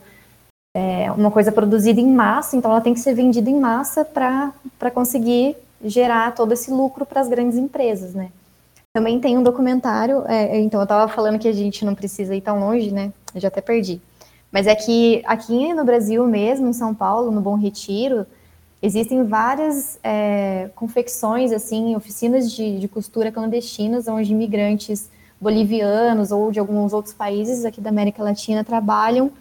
é, 0.75 1.11
uma 1.11 1.31
coisa 1.31 1.51
produzida 1.51 1.99
em 1.99 2.07
massa, 2.07 2.55
então 2.55 2.71
ela 2.71 2.79
tem 2.79 2.93
que 2.93 2.99
ser 2.99 3.13
vendida 3.13 3.49
em 3.49 3.59
massa 3.59 4.05
para 4.05 4.91
conseguir 4.93 5.57
gerar 5.83 6.33
todo 6.35 6.51
esse 6.53 6.71
lucro 6.71 7.05
para 7.05 7.21
as 7.21 7.27
grandes 7.27 7.57
empresas, 7.57 8.13
né? 8.13 8.29
Também 8.93 9.19
tem 9.19 9.37
um 9.37 9.43
documentário, 9.43 10.23
é, 10.27 10.59
então 10.59 10.79
eu 10.79 10.83
estava 10.83 11.11
falando 11.11 11.39
que 11.39 11.47
a 11.47 11.53
gente 11.53 11.83
não 11.83 11.95
precisa 11.95 12.35
ir 12.35 12.41
tão 12.41 12.59
longe, 12.59 12.91
né? 12.91 13.11
Eu 13.33 13.41
já 13.41 13.47
até 13.47 13.61
perdi. 13.61 13.99
Mas 14.51 14.67
é 14.67 14.75
que 14.75 15.23
aqui 15.25 15.73
no 15.73 15.83
Brasil 15.83 16.25
mesmo, 16.27 16.67
em 16.67 16.73
São 16.73 16.93
Paulo, 16.93 17.31
no 17.31 17.41
Bom 17.41 17.55
Retiro, 17.55 18.27
existem 18.81 19.23
várias 19.23 19.99
é, 20.03 20.69
confecções, 20.75 21.51
assim, 21.51 21.95
oficinas 21.95 22.51
de, 22.51 22.79
de 22.79 22.87
costura 22.87 23.31
clandestinas, 23.31 24.07
onde 24.07 24.31
imigrantes 24.31 25.09
bolivianos 25.39 26.31
ou 26.31 26.51
de 26.51 26.59
alguns 26.59 26.93
outros 26.93 27.13
países 27.13 27.65
aqui 27.65 27.81
da 27.81 27.89
América 27.89 28.23
Latina 28.23 28.63
trabalham 28.63 29.31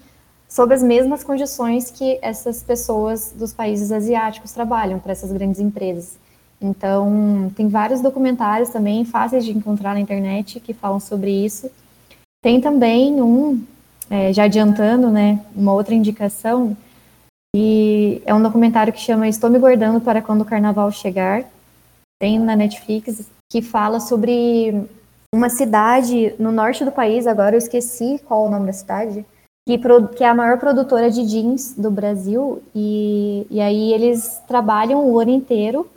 sob 0.49 0.75
as 0.75 0.83
mesmas 0.83 1.23
condições 1.23 1.91
que 1.91 2.19
essas 2.21 2.63
pessoas 2.63 3.33
dos 3.37 3.53
países 3.53 3.93
asiáticos 3.93 4.51
trabalham 4.53 4.99
para 4.99 5.13
essas 5.13 5.31
grandes 5.31 5.61
empresas. 5.61 6.19
Então, 6.61 7.51
tem 7.57 7.69
vários 7.69 8.01
documentários 8.01 8.69
também 8.69 9.05
fáceis 9.05 9.45
de 9.45 9.57
encontrar 9.57 9.95
na 9.95 10.01
internet 10.01 10.61
que 10.61 10.75
falam 10.75 11.01
sobre 11.01 11.31
isso. 11.31 11.71
Tem 12.43 12.61
também 12.61 13.23
um, 13.23 13.63
é, 14.11 14.33
já 14.33 14.45
adiantando, 14.45 15.09
né, 15.09 15.41
uma 15.55 15.73
outra 15.73 15.95
indicação, 15.95 16.77
e 17.55 18.23
é 18.25 18.35
um 18.35 18.43
documentário 18.43 18.93
que 18.93 19.01
chama 19.01 19.29
Estou 19.29 19.51
me 19.51 19.59
guardando 19.59 20.01
para 20.01 20.23
quando 20.23 20.43
o 20.43 20.45
carnaval 20.45 20.91
chegar. 20.93 21.45
Tem 22.21 22.39
na 22.39 22.55
Netflix 22.55 23.29
que 23.51 23.61
fala 23.61 23.99
sobre 23.99 24.87
uma 25.35 25.49
cidade 25.49 26.35
no 26.39 26.53
norte 26.53 26.85
do 26.85 26.93
país, 26.93 27.27
agora 27.27 27.55
eu 27.55 27.59
esqueci 27.59 28.21
qual 28.27 28.47
o 28.47 28.51
nome 28.51 28.67
da 28.67 28.73
cidade, 28.73 29.25
que, 29.67 29.79
que 30.17 30.25
é 30.25 30.29
a 30.29 30.35
maior 30.35 30.59
produtora 30.59 31.11
de 31.11 31.25
jeans 31.25 31.75
do 31.77 31.91
Brasil, 31.91 32.63
e, 32.75 33.47
e 33.49 33.61
aí 33.61 33.93
eles 33.93 34.41
trabalham 34.47 35.05
o 35.05 35.19
ano 35.19 35.31
inteiro 35.31 35.89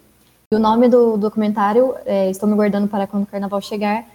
e 0.52 0.56
o 0.56 0.60
nome 0.60 0.88
do 0.88 1.18
documentário, 1.18 1.96
é, 2.06 2.30
Estou 2.30 2.48
me 2.48 2.56
guardando 2.56 2.88
para 2.88 3.08
quando 3.08 3.24
o 3.24 3.28
carnaval 3.28 3.60
chegar, 3.62 4.06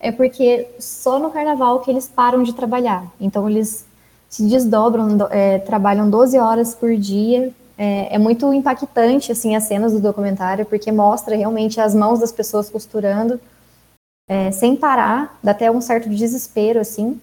é 0.00 0.10
porque 0.10 0.66
só 0.78 1.18
no 1.18 1.30
carnaval 1.30 1.80
que 1.80 1.90
eles 1.90 2.08
param 2.08 2.42
de 2.42 2.54
trabalhar. 2.54 3.06
Então 3.20 3.48
eles 3.48 3.86
se 4.32 4.42
desdobram, 4.44 5.28
é, 5.30 5.58
trabalham 5.58 6.08
12 6.08 6.38
horas 6.38 6.74
por 6.74 6.96
dia. 6.96 7.52
É, 7.76 8.14
é, 8.14 8.18
muito 8.18 8.52
impactante 8.52 9.30
assim 9.30 9.54
as 9.56 9.64
cenas 9.64 9.92
do 9.92 10.00
documentário, 10.00 10.64
porque 10.64 10.90
mostra 10.90 11.36
realmente 11.36 11.80
as 11.80 11.94
mãos 11.94 12.20
das 12.20 12.32
pessoas 12.32 12.70
costurando 12.70 13.38
é, 14.28 14.50
sem 14.50 14.74
parar, 14.74 15.38
dá 15.42 15.50
até 15.50 15.70
um 15.70 15.80
certo 15.80 16.08
desespero 16.08 16.80
assim. 16.80 17.20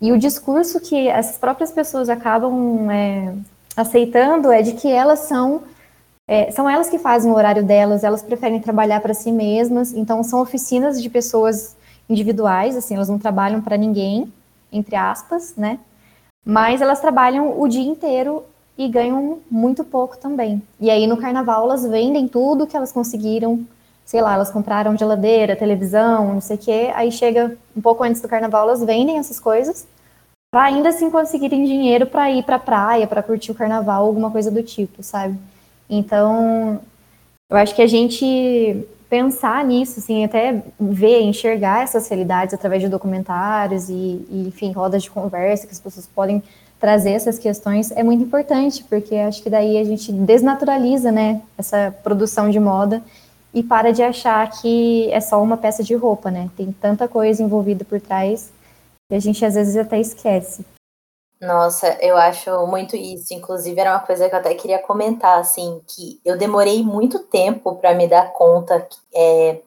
E 0.00 0.12
o 0.12 0.18
discurso 0.18 0.80
que 0.80 1.08
essas 1.08 1.36
próprias 1.36 1.72
pessoas 1.72 2.08
acabam 2.08 2.88
é, 2.90 3.34
aceitando 3.76 4.52
é 4.52 4.62
de 4.62 4.74
que 4.74 4.88
elas 4.88 5.20
são 5.20 5.62
é, 6.28 6.52
são 6.52 6.70
elas 6.70 6.88
que 6.88 6.98
fazem 6.98 7.32
o 7.32 7.34
horário 7.34 7.64
delas, 7.64 8.04
elas 8.04 8.22
preferem 8.22 8.60
trabalhar 8.60 9.00
para 9.00 9.14
si 9.14 9.32
mesmas, 9.32 9.92
então 9.92 10.22
são 10.22 10.40
oficinas 10.40 11.02
de 11.02 11.10
pessoas 11.10 11.74
individuais, 12.08 12.76
assim, 12.76 12.94
elas 12.94 13.08
não 13.08 13.18
trabalham 13.18 13.60
para 13.60 13.76
ninguém, 13.76 14.32
entre 14.70 14.94
aspas, 14.94 15.54
né? 15.56 15.80
Mas 16.44 16.80
elas 16.80 17.00
trabalham 17.00 17.60
o 17.60 17.68
dia 17.68 17.82
inteiro 17.82 18.44
e 18.76 18.88
ganham 18.88 19.38
muito 19.50 19.84
pouco 19.84 20.16
também. 20.16 20.62
E 20.80 20.90
aí 20.90 21.06
no 21.06 21.16
carnaval 21.16 21.64
elas 21.64 21.86
vendem 21.86 22.26
tudo 22.26 22.66
que 22.66 22.76
elas 22.76 22.90
conseguiram, 22.90 23.64
sei 24.04 24.20
lá, 24.20 24.34
elas 24.34 24.50
compraram 24.50 24.96
geladeira, 24.96 25.54
televisão, 25.54 26.34
não 26.34 26.40
sei 26.40 26.56
o 26.56 26.58
quê, 26.58 26.90
aí 26.94 27.12
chega 27.12 27.56
um 27.76 27.80
pouco 27.80 28.02
antes 28.02 28.20
do 28.20 28.28
carnaval 28.28 28.68
elas 28.68 28.82
vendem 28.82 29.18
essas 29.18 29.38
coisas 29.38 29.86
para 30.52 30.64
ainda 30.64 30.90
assim 30.90 31.10
conseguirem 31.10 31.64
dinheiro 31.64 32.06
para 32.06 32.30
ir 32.30 32.42
para 32.42 32.58
praia, 32.58 33.06
para 33.06 33.22
curtir 33.22 33.52
o 33.52 33.54
carnaval, 33.54 34.04
alguma 34.04 34.30
coisa 34.30 34.50
do 34.50 34.62
tipo, 34.62 35.02
sabe? 35.02 35.38
Então, 35.88 36.80
eu 37.50 37.56
acho 37.56 37.74
que 37.74 37.80
a 37.80 37.86
gente 37.86 38.86
pensar 39.12 39.62
nisso, 39.62 40.00
assim, 40.00 40.24
até 40.24 40.62
ver, 40.80 41.20
enxergar 41.20 41.82
essas 41.82 42.08
realidades 42.08 42.54
através 42.54 42.80
de 42.80 42.88
documentários 42.88 43.90
e, 43.90 43.92
e, 44.30 44.44
enfim, 44.48 44.72
rodas 44.72 45.02
de 45.02 45.10
conversa 45.10 45.66
que 45.66 45.72
as 45.74 45.78
pessoas 45.78 46.06
podem 46.06 46.42
trazer 46.80 47.10
essas 47.10 47.38
questões 47.38 47.90
é 47.90 48.02
muito 48.02 48.24
importante, 48.24 48.82
porque 48.84 49.14
acho 49.16 49.42
que 49.42 49.50
daí 49.50 49.76
a 49.76 49.84
gente 49.84 50.10
desnaturaliza, 50.10 51.12
né, 51.12 51.42
essa 51.58 51.94
produção 52.02 52.48
de 52.48 52.58
moda 52.58 53.02
e 53.52 53.62
para 53.62 53.92
de 53.92 54.02
achar 54.02 54.50
que 54.50 55.12
é 55.12 55.20
só 55.20 55.42
uma 55.42 55.58
peça 55.58 55.84
de 55.84 55.94
roupa, 55.94 56.30
né? 56.30 56.48
Tem 56.56 56.72
tanta 56.72 57.06
coisa 57.06 57.42
envolvida 57.42 57.84
por 57.84 58.00
trás 58.00 58.50
que 59.10 59.14
a 59.14 59.20
gente 59.20 59.44
às 59.44 59.54
vezes 59.54 59.76
até 59.76 60.00
esquece. 60.00 60.64
Nossa, 61.42 61.98
eu 62.00 62.16
acho 62.16 62.66
muito 62.68 62.94
isso. 62.94 63.34
Inclusive, 63.34 63.80
era 63.80 63.90
uma 63.90 64.00
coisa 64.06 64.28
que 64.28 64.34
eu 64.34 64.38
até 64.38 64.54
queria 64.54 64.78
comentar, 64.78 65.40
assim, 65.40 65.82
que 65.88 66.20
eu 66.24 66.38
demorei 66.38 66.84
muito 66.84 67.18
tempo 67.18 67.74
para 67.76 67.94
me 67.94 68.06
dar 68.06 68.32
conta 68.32 68.80
que, 68.80 68.96
é, 69.12 69.60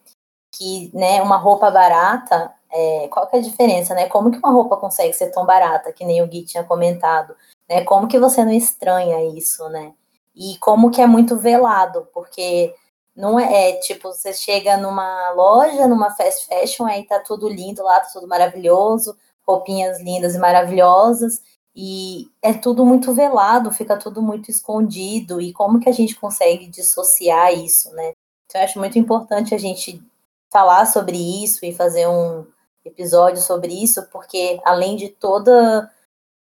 que, 0.54 0.92
né, 0.94 1.22
uma 1.22 1.38
roupa 1.38 1.70
barata, 1.72 2.54
é, 2.72 3.10
qual 3.10 3.28
que 3.28 3.36
é 3.38 3.40
a 3.40 3.44
diferença, 3.44 3.94
né? 3.94 4.08
Como 4.08 4.32
que 4.32 4.38
uma 4.40 4.52
roupa 4.52 4.78
consegue 4.78 5.14
ser 5.14 5.32
tão 5.32 5.46
barata, 5.46 5.92
que 5.94 6.06
nem 6.06 6.22
o 6.22 6.28
Gui 6.28 6.46
tinha 6.46 6.64
comentado, 6.64 7.36
né? 7.70 7.84
Como 7.84 8.08
que 8.08 8.20
você 8.20 8.46
não 8.46 8.54
estranha 8.54 9.22
isso, 9.38 9.68
né? 9.70 9.94
E 10.36 10.58
como 10.60 10.92
que 10.92 11.02
é 11.02 11.08
muito 11.08 11.38
velado, 11.38 12.08
porque 12.14 12.74
não 13.16 13.40
é, 13.40 13.72
é 13.72 13.74
tipo, 13.80 14.14
você 14.14 14.34
chega 14.34 14.78
numa 14.78 15.32
loja, 15.32 15.88
numa 15.88 16.12
fast 16.12 16.48
fashion, 16.48 16.86
aí 16.86 17.04
tá 17.06 17.20
tudo 17.20 17.50
lindo 17.50 17.84
lá, 17.84 18.00
tá 18.00 18.10
tudo 18.14 18.28
maravilhoso, 18.28 19.18
roupinhas 19.48 20.02
lindas 20.02 20.36
e 20.36 20.40
maravilhosas, 20.40 21.42
e 21.76 22.32
é 22.42 22.54
tudo 22.54 22.86
muito 22.86 23.14
velado, 23.14 23.72
fica 23.72 23.98
tudo 23.98 24.22
muito 24.22 24.50
escondido, 24.50 25.42
e 25.42 25.52
como 25.52 25.80
que 25.80 25.90
a 25.90 25.92
gente 25.92 26.16
consegue 26.16 26.68
dissociar 26.68 27.54
isso, 27.54 27.92
né? 27.94 28.14
Então, 28.46 28.62
eu 28.62 28.66
acho 28.66 28.80
muito 28.80 28.98
importante 28.98 29.54
a 29.54 29.58
gente 29.58 30.02
falar 30.50 30.86
sobre 30.86 31.18
isso 31.44 31.66
e 31.66 31.74
fazer 31.74 32.08
um 32.08 32.46
episódio 32.86 33.42
sobre 33.42 33.74
isso, 33.74 34.04
porque 34.12 34.60
além 34.64 34.96
de 34.96 35.10
toda, 35.10 35.92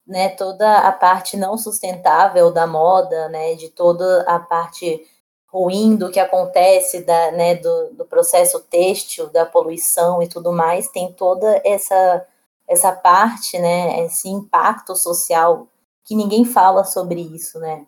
né, 0.06 0.28
toda 0.30 0.80
a 0.80 0.92
parte 0.92 1.36
não 1.36 1.56
sustentável 1.56 2.50
da 2.52 2.66
moda, 2.66 3.28
né, 3.30 3.54
de 3.54 3.70
toda 3.70 4.22
a 4.22 4.38
parte 4.38 5.06
ruim 5.46 5.96
do 5.96 6.10
que 6.10 6.20
acontece 6.20 7.04
da, 7.04 7.30
né, 7.32 7.54
do, 7.54 7.94
do 7.94 8.04
processo 8.04 8.60
têxtil, 8.60 9.28
da 9.30 9.46
poluição 9.46 10.22
e 10.22 10.28
tudo 10.28 10.52
mais, 10.52 10.88
tem 10.88 11.12
toda 11.12 11.62
essa 11.64 12.26
essa 12.72 12.90
parte, 12.90 13.58
né, 13.58 14.04
esse 14.06 14.28
impacto 14.28 14.96
social 14.96 15.68
que 16.04 16.16
ninguém 16.16 16.44
fala 16.44 16.84
sobre 16.84 17.20
isso, 17.20 17.58
né? 17.60 17.86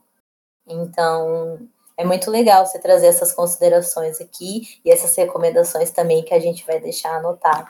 Então, 0.66 1.59
é 1.97 2.05
muito 2.05 2.31
legal 2.31 2.66
você 2.66 2.79
trazer 2.79 3.07
essas 3.07 3.33
considerações 3.33 4.20
aqui 4.20 4.79
e 4.85 4.90
essas 4.90 5.16
recomendações 5.16 5.90
também 5.90 6.23
que 6.23 6.35
a 6.35 6.38
gente 6.38 6.66
vai 6.66 6.79
deixar 6.79 7.16
anotado. 7.16 7.68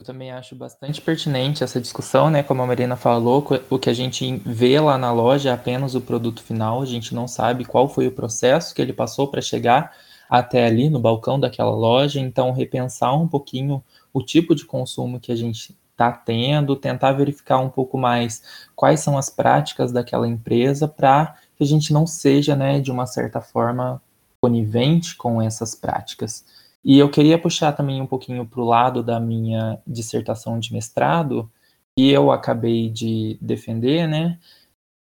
Eu 0.00 0.06
também 0.06 0.32
acho 0.32 0.56
bastante 0.56 1.00
pertinente 1.00 1.62
essa 1.62 1.80
discussão, 1.80 2.30
né? 2.30 2.42
Como 2.42 2.62
a 2.62 2.66
Marina 2.66 2.96
falou, 2.96 3.46
o 3.70 3.78
que 3.78 3.90
a 3.90 3.94
gente 3.94 4.36
vê 4.38 4.80
lá 4.80 4.96
na 4.96 5.12
loja 5.12 5.50
é 5.50 5.52
apenas 5.52 5.94
o 5.94 6.00
produto 6.00 6.42
final, 6.42 6.82
a 6.82 6.86
gente 6.86 7.14
não 7.14 7.28
sabe 7.28 7.64
qual 7.64 7.88
foi 7.88 8.08
o 8.08 8.12
processo 8.12 8.74
que 8.74 8.82
ele 8.82 8.92
passou 8.92 9.28
para 9.28 9.40
chegar 9.40 9.94
até 10.28 10.64
ali 10.64 10.88
no 10.88 10.98
balcão 10.98 11.38
daquela 11.38 11.70
loja, 11.70 12.18
então 12.18 12.50
repensar 12.50 13.14
um 13.14 13.28
pouquinho 13.28 13.84
o 14.12 14.22
tipo 14.22 14.54
de 14.54 14.64
consumo 14.64 15.20
que 15.20 15.30
a 15.30 15.36
gente 15.36 15.76
está 16.02 16.10
tendo, 16.10 16.74
tentar 16.74 17.12
verificar 17.12 17.58
um 17.58 17.68
pouco 17.68 17.96
mais 17.96 18.42
quais 18.74 19.00
são 19.00 19.16
as 19.16 19.30
práticas 19.30 19.92
daquela 19.92 20.26
empresa 20.26 20.88
para 20.88 21.36
que 21.56 21.62
a 21.62 21.66
gente 21.66 21.92
não 21.92 22.06
seja, 22.06 22.56
né, 22.56 22.80
de 22.80 22.90
uma 22.90 23.06
certa 23.06 23.40
forma, 23.40 24.02
conivente 24.40 25.16
com 25.16 25.40
essas 25.40 25.74
práticas. 25.74 26.44
E 26.84 26.98
eu 26.98 27.08
queria 27.08 27.38
puxar 27.38 27.72
também 27.72 28.02
um 28.02 28.06
pouquinho 28.06 28.44
para 28.44 28.60
o 28.60 28.64
lado 28.64 29.02
da 29.02 29.20
minha 29.20 29.78
dissertação 29.86 30.58
de 30.58 30.72
mestrado, 30.72 31.48
e 31.96 32.10
eu 32.10 32.32
acabei 32.32 32.88
de 32.88 33.38
defender, 33.40 34.08
né, 34.08 34.38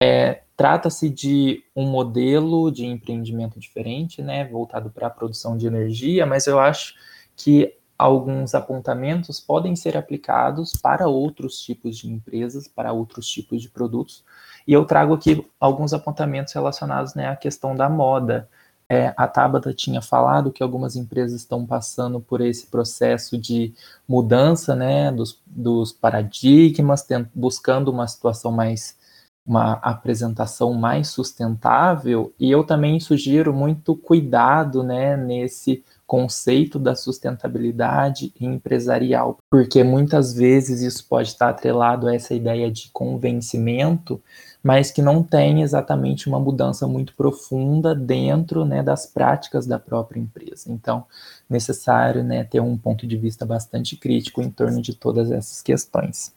é, 0.04 0.44
trata-se 0.56 1.10
de 1.10 1.64
um 1.76 1.88
modelo 1.88 2.72
de 2.72 2.86
empreendimento 2.86 3.60
diferente, 3.60 4.22
né, 4.22 4.46
voltado 4.46 4.92
para 4.92 5.08
a 5.08 5.12
produção 5.12 5.58
de 5.58 5.66
energia, 5.66 6.26
mas 6.26 6.46
eu 6.46 6.60
acho 6.60 6.94
que 7.36 7.74
alguns 8.02 8.56
apontamentos 8.56 9.40
podem 9.40 9.76
ser 9.76 9.96
aplicados 9.96 10.74
para 10.74 11.08
outros 11.08 11.60
tipos 11.60 11.98
de 11.98 12.12
empresas, 12.12 12.68
para 12.68 12.92
outros 12.92 13.28
tipos 13.28 13.62
de 13.62 13.70
produtos. 13.70 14.24
E 14.68 14.74
eu 14.74 14.86
trago 14.86 15.14
aqui 15.14 15.48
alguns 15.60 15.94
apontamentos 15.94 16.52
relacionados 16.52 17.14
né, 17.14 17.28
à 17.28 17.36
questão 17.36 17.76
da 17.76 17.88
moda. 17.88 18.50
É, 18.90 19.14
a 19.16 19.28
Tabata 19.28 19.72
tinha 19.72 20.02
falado 20.02 20.52
que 20.52 20.64
algumas 20.64 20.96
empresas 20.96 21.42
estão 21.42 21.64
passando 21.64 22.20
por 22.20 22.42
esse 22.42 22.66
processo 22.66 23.38
de 23.38 23.72
mudança 24.08 24.76
né, 24.76 25.12
dos, 25.12 25.40
dos 25.46 25.92
paradigmas, 25.92 27.06
buscando 27.36 27.92
uma 27.92 28.08
situação 28.08 28.52
mais 28.52 28.98
uma 29.46 29.74
apresentação 29.74 30.74
mais 30.74 31.10
sustentável, 31.10 32.34
e 32.40 32.52
eu 32.52 32.64
também 32.64 33.00
sugiro 33.00 33.54
muito 33.54 33.96
cuidado 33.96 34.84
né, 34.84 35.18
nesse 35.18 35.84
conceito 36.06 36.78
da 36.78 36.94
sustentabilidade 36.94 38.34
empresarial, 38.40 39.38
porque 39.50 39.84
muitas 39.84 40.34
vezes 40.34 40.82
isso 40.82 41.08
pode 41.08 41.30
estar 41.30 41.50
atrelado 41.50 42.08
a 42.08 42.14
essa 42.14 42.34
ideia 42.34 42.70
de 42.70 42.90
convencimento, 42.92 44.22
mas 44.62 44.92
que 44.92 45.02
não 45.02 45.24
tem 45.24 45.62
exatamente 45.62 46.28
uma 46.28 46.40
mudança 46.40 46.86
muito 46.88 47.16
profunda 47.16 47.96
dentro 47.96 48.66
né, 48.66 48.84
das 48.84 49.06
práticas 49.06 49.66
da 49.66 49.80
própria 49.80 50.20
empresa. 50.20 50.72
Então, 50.72 51.06
necessário 51.50 52.24
né, 52.24 52.44
ter 52.44 52.60
um 52.60 52.78
ponto 52.78 53.08
de 53.08 53.18
vista 53.18 53.46
bastante 53.46 53.96
crítico 53.96 54.42
em 54.42 54.52
torno 54.52 54.82
de 54.82 54.94
todas 54.94 55.32
essas 55.32 55.62
questões. 55.62 56.34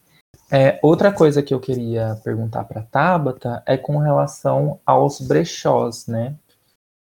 É, 0.57 0.79
outra 0.83 1.11
coisa 1.12 1.43
que 1.43 1.53
eu 1.53 1.59
queria 1.59 2.21
perguntar 2.23 2.62
para 2.64 2.83
Tabata 2.83 3.61
é 3.67 3.77
com 3.77 3.99
relação 3.99 4.79
aos 4.87 5.21
brechós, 5.21 6.07
né? 6.07 6.37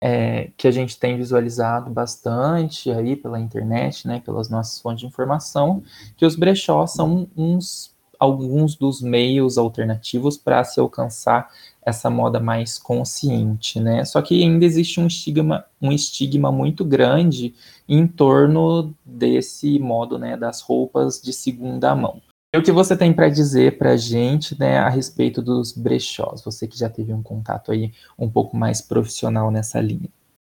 é, 0.01 0.51
que 0.57 0.69
a 0.69 0.71
gente 0.71 0.99
tem 0.99 1.17
visualizado 1.17 1.91
bastante 1.91 2.91
aí 2.91 3.17
pela 3.17 3.41
internet, 3.41 4.07
né, 4.07 4.21
pelas 4.25 4.49
nossas 4.49 4.81
fontes 4.81 5.01
de 5.01 5.07
informação, 5.07 5.83
que 6.17 6.27
os 6.27 6.37
brechós 6.37 6.93
são 6.93 7.29
uns 7.37 7.95
alguns 8.19 8.77
dos 8.77 9.03
meios 9.03 9.59
alternativos 9.59 10.39
para 10.39 10.65
se 10.65 10.81
alcançar 10.81 11.51
essa 11.85 12.09
moda 12.09 12.41
mais 12.41 12.79
consciente, 12.79 13.79
né? 13.79 14.07
Só 14.07 14.23
que 14.23 14.43
ainda 14.43 14.65
existe 14.65 14.99
um 14.99 15.07
estigma, 15.07 15.67
um 15.83 15.93
estigma 15.93 16.51
muito 16.51 16.83
grande 16.83 17.55
em 17.87 18.07
torno 18.07 18.95
desse 19.05 19.79
modo, 19.79 20.19
né, 20.19 20.35
das 20.35 20.63
roupas 20.63 21.21
de 21.21 21.33
segunda 21.33 21.95
mão. 21.95 22.23
E 22.55 22.59
o 22.59 22.63
que 22.63 22.73
você 22.73 22.97
tem 22.97 23.13
para 23.13 23.29
dizer 23.29 23.77
para 23.77 23.93
a 23.93 23.97
gente 23.97 24.59
né, 24.59 24.79
a 24.79 24.89
respeito 24.89 25.43
dos 25.43 25.73
brechós? 25.73 26.43
Você 26.45 26.67
que 26.67 26.79
já 26.79 26.89
teve 26.89 27.13
um 27.13 27.23
contato 27.23 27.73
aí 27.73 27.93
um 28.19 28.29
pouco 28.29 28.57
mais 28.57 28.81
profissional 28.81 29.51
nessa 29.51 29.81
linha. 29.81 30.09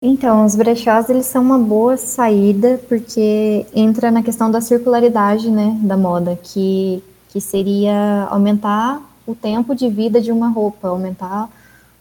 Então, 0.01 0.45
os 0.45 0.55
brechós 0.55 1.09
eles 1.11 1.27
são 1.27 1.43
uma 1.43 1.59
boa 1.59 1.97
saída 1.97 2.81
porque 2.89 3.67
entra 3.75 4.13
na 4.13 4.23
questão 4.23 4.49
da 4.49 4.61
circularidade, 4.61 5.51
né, 5.51 5.77
da 5.83 5.97
moda, 5.97 6.39
que 6.41 7.03
que 7.29 7.41
seria 7.41 8.27
aumentar 8.31 9.03
o 9.27 9.35
tempo 9.35 9.75
de 9.75 9.89
vida 9.89 10.21
de 10.21 10.33
uma 10.33 10.49
roupa, 10.49 10.89
aumentar 10.89 11.49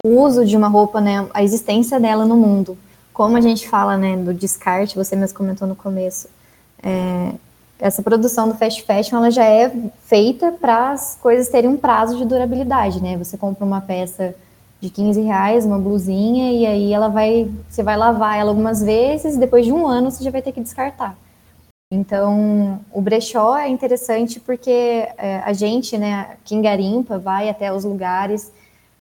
o 0.04 0.22
uso 0.22 0.46
de 0.46 0.56
uma 0.56 0.68
roupa, 0.68 1.02
né, 1.02 1.28
a 1.34 1.44
existência 1.44 2.00
dela 2.00 2.26
no 2.26 2.38
mundo. 2.38 2.78
Como 3.14 3.36
a 3.36 3.42
gente 3.42 3.68
fala, 3.68 3.98
né, 3.98 4.16
do 4.16 4.34
descarte, 4.34 4.96
você 4.96 5.16
mesmo 5.16 5.38
comentou 5.38 5.68
no 5.68 5.76
começo, 5.76 6.30
é, 6.82 7.34
essa 7.80 8.02
produção 8.02 8.50
do 8.50 8.56
fast 8.56 8.84
fashion 8.84 9.18
ela 9.18 9.32
já 9.32 9.46
é 9.46 9.72
feita 10.04 10.52
para 10.52 10.92
as 10.92 11.18
coisas 11.22 11.50
terem 11.50 11.70
um 11.70 11.78
prazo 11.78 12.18
de 12.18 12.26
durabilidade, 12.26 13.02
né? 13.02 13.18
Você 13.18 13.38
compra 13.38 13.64
uma 13.64 13.82
peça 13.82 14.36
de 14.80 14.90
15 14.90 15.22
reais, 15.22 15.66
uma 15.66 15.80
blusinha, 15.80 16.52
e 16.52 16.66
aí 16.66 16.94
ela 16.94 17.08
vai, 17.08 17.50
você 17.70 17.82
vai 17.82 17.98
lavar 17.98 18.38
ela 18.38 18.52
algumas 18.52 18.82
vezes, 18.82 19.36
e 19.36 19.40
depois 19.40 19.66
de 19.66 19.72
um 19.72 19.88
ano 19.88 20.12
você 20.12 20.24
já 20.24 20.30
vai 20.30 20.42
ter 20.42 20.52
que 20.52 20.62
descartar. 20.62 21.18
Então, 21.92 22.80
o 22.92 23.02
brechó 23.02 23.58
é 23.58 23.70
interessante 23.70 24.40
porque 24.40 25.08
é, 25.18 25.42
a 25.46 25.54
gente, 25.54 25.98
né, 25.98 26.38
quem 26.44 26.62
garimpa, 26.62 27.18
vai 27.18 27.50
até 27.50 27.74
os 27.74 27.86
lugares, 27.86 28.52